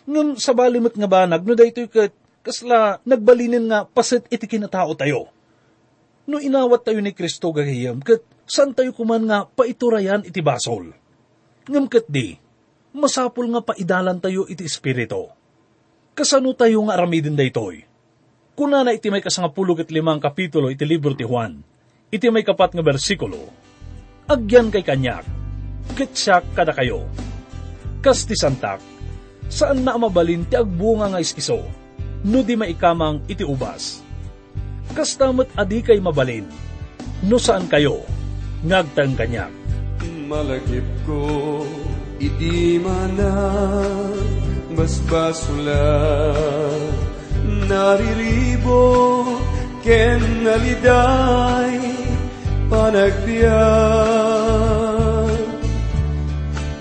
ngam 0.03 0.35
sa 0.35 0.51
balimot 0.51 0.97
nga 0.99 1.07
banag, 1.07 1.47
no 1.47 1.55
daytoy 1.55 1.87
kat 1.87 2.11
kasla 2.45 3.01
nagbalinin 3.09 3.67
nga 3.73 3.89
pasit 3.89 4.29
iti 4.29 4.45
kinatao 4.45 4.93
tayo 4.93 5.35
no 6.25 6.41
inawat 6.41 6.89
tayo 6.89 7.01
ni 7.01 7.13
Kristo 7.13 7.53
gagayam, 7.53 8.01
kat 8.01 8.25
saan 8.49 8.73
tayo 8.73 8.93
kuman 8.97 9.25
nga 9.29 9.45
paiturayan 9.49 10.25
iti 10.25 10.41
basol. 10.41 10.93
Ngam 11.69 11.89
kat 11.89 12.09
di, 12.09 12.37
masapul 12.93 13.49
nga 13.53 13.65
paidalan 13.65 14.21
tayo 14.21 14.49
iti 14.49 14.65
espiritu. 14.65 15.29
Kasano 16.15 16.53
tayo 16.57 16.85
nga 16.89 16.97
aramidin 16.97 17.37
daytoy? 17.37 17.85
Kuna 18.55 18.87
na 18.87 18.95
iti 18.95 19.11
may 19.11 19.25
kasangapulog 19.25 19.83
at 19.83 19.91
limang 19.91 20.23
kapitulo 20.23 20.71
iti 20.71 20.87
libro 20.87 21.11
ti 21.13 21.27
Juan, 21.27 21.59
iti 22.15 22.31
may 22.31 22.47
kapat 22.47 22.71
nga 22.71 22.87
bersikulo, 22.87 23.51
agyan 24.31 24.71
kay 24.71 24.87
kanyak, 24.87 25.27
kitsyak 25.99 26.47
kada 26.55 26.71
kayo. 26.71 27.03
Kas 27.99 28.23
ti 28.31 28.39
santak, 28.39 28.79
saan 29.51 29.83
na 29.83 29.99
mabalin 29.99 30.47
ti 30.47 30.55
agbunga 30.55 31.11
nga 31.11 31.19
iskiso, 31.19 31.67
no 32.25 32.41
di 32.41 32.57
maikamang 32.57 33.21
iti 33.29 33.45
ubas 33.45 34.05
kastamat 34.95 35.51
adi 35.59 35.83
kay 35.83 35.99
mabalin. 35.99 36.47
No 37.27 37.41
saan 37.41 37.67
kayo? 37.67 38.07
Ngagtang 38.63 39.19
kanyak. 39.19 39.51
Malagip 40.31 40.87
ko, 41.05 41.65
iti 42.23 42.79
manang 42.79 44.15
basbasula. 44.77 46.37
Nariribo, 47.65 49.25
ken 49.83 50.21
naliday, 50.47 51.77
panagbiyak. 52.71 53.53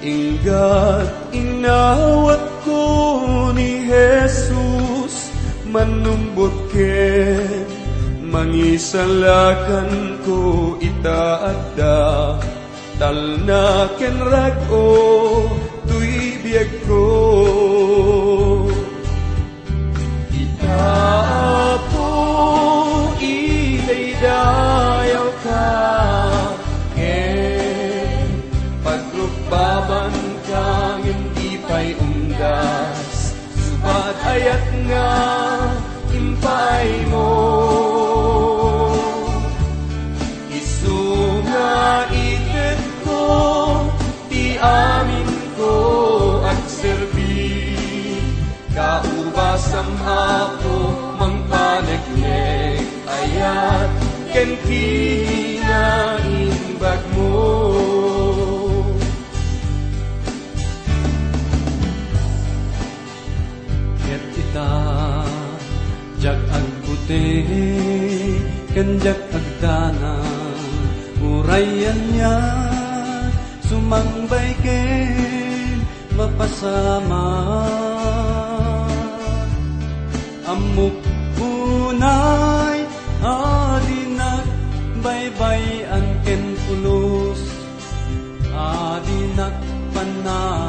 Ingat 0.03 1.07
inawat 1.31 2.43
ko 2.67 2.83
ni 3.55 3.87
Jesus, 3.87 4.92
manumbot 5.73 6.53
ken 6.69 7.65
Mangisalakan 8.29 10.21
ko 10.21 10.77
itaadda 10.77 12.37
Talna 13.01 13.89
ken 13.97 14.21
rago 14.21 15.49
tuy 15.89 16.37
biyag 16.45 16.69
ko. 16.85 17.09
Itaapo 20.29 22.09
idaydayaw 23.17 25.29
ka 25.41 25.73
Ken 26.93 28.29
pagrukbaban 28.85 30.13
ka 30.45 31.01
hindi 31.01 31.57
undas 31.97 33.33
Subat 33.57 34.21
ayat 34.21 34.65
nga 34.85 35.22
jak 69.63 69.71
agdana 69.71 70.19
Urayan 71.23 71.99
niya. 72.11 72.35
Sumangbay 73.63 74.51
ken 74.59 75.79
Mapasama. 76.19 77.31
Amok 80.43 80.99
unay 81.39 82.83
Adinak 83.23 84.43
Baybayan 84.99 86.07
ken 86.27 86.43
pulos. 86.67 87.39
Adinak 88.51 89.55
panawan 89.95 90.62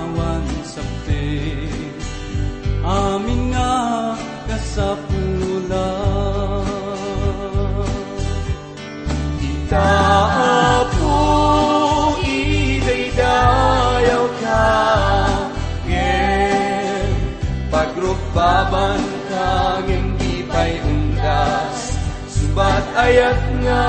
ayat 22.95 23.41
nga 23.67 23.87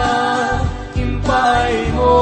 impay 0.97 1.73
mo. 1.93 2.17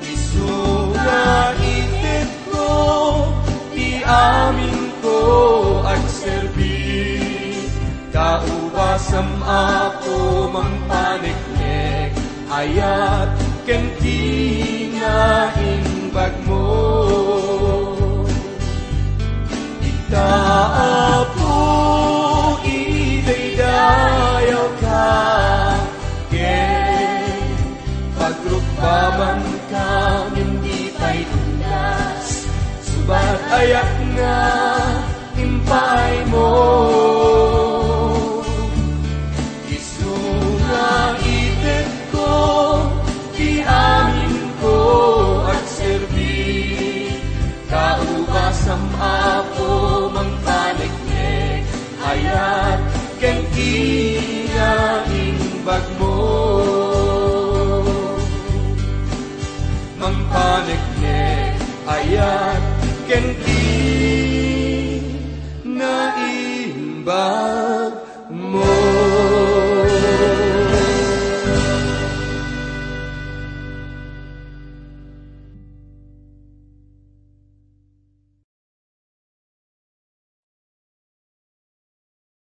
Isuga 0.00 1.52
itit 1.60 2.30
ko 2.48 2.72
Di 3.76 4.00
amin 4.04 4.78
ko 5.04 5.20
at 5.84 6.04
serbi. 6.08 7.20
Kaubasam 8.08 9.42
ako 9.44 10.48
mangpaniknek 10.54 12.14
Ayat 12.54 13.34
ken 13.66 13.90
idaydayaw 23.84 24.68
ka 24.80 25.08
pagrukbaban 28.16 29.42
ka 29.68 29.90
hindi 30.32 30.88
pa'y 30.96 31.20
undas 31.28 32.48
Subat 32.80 33.40
ayak 33.52 33.92
nga 34.16 34.38
impay 35.36 36.14
mo 36.32 37.13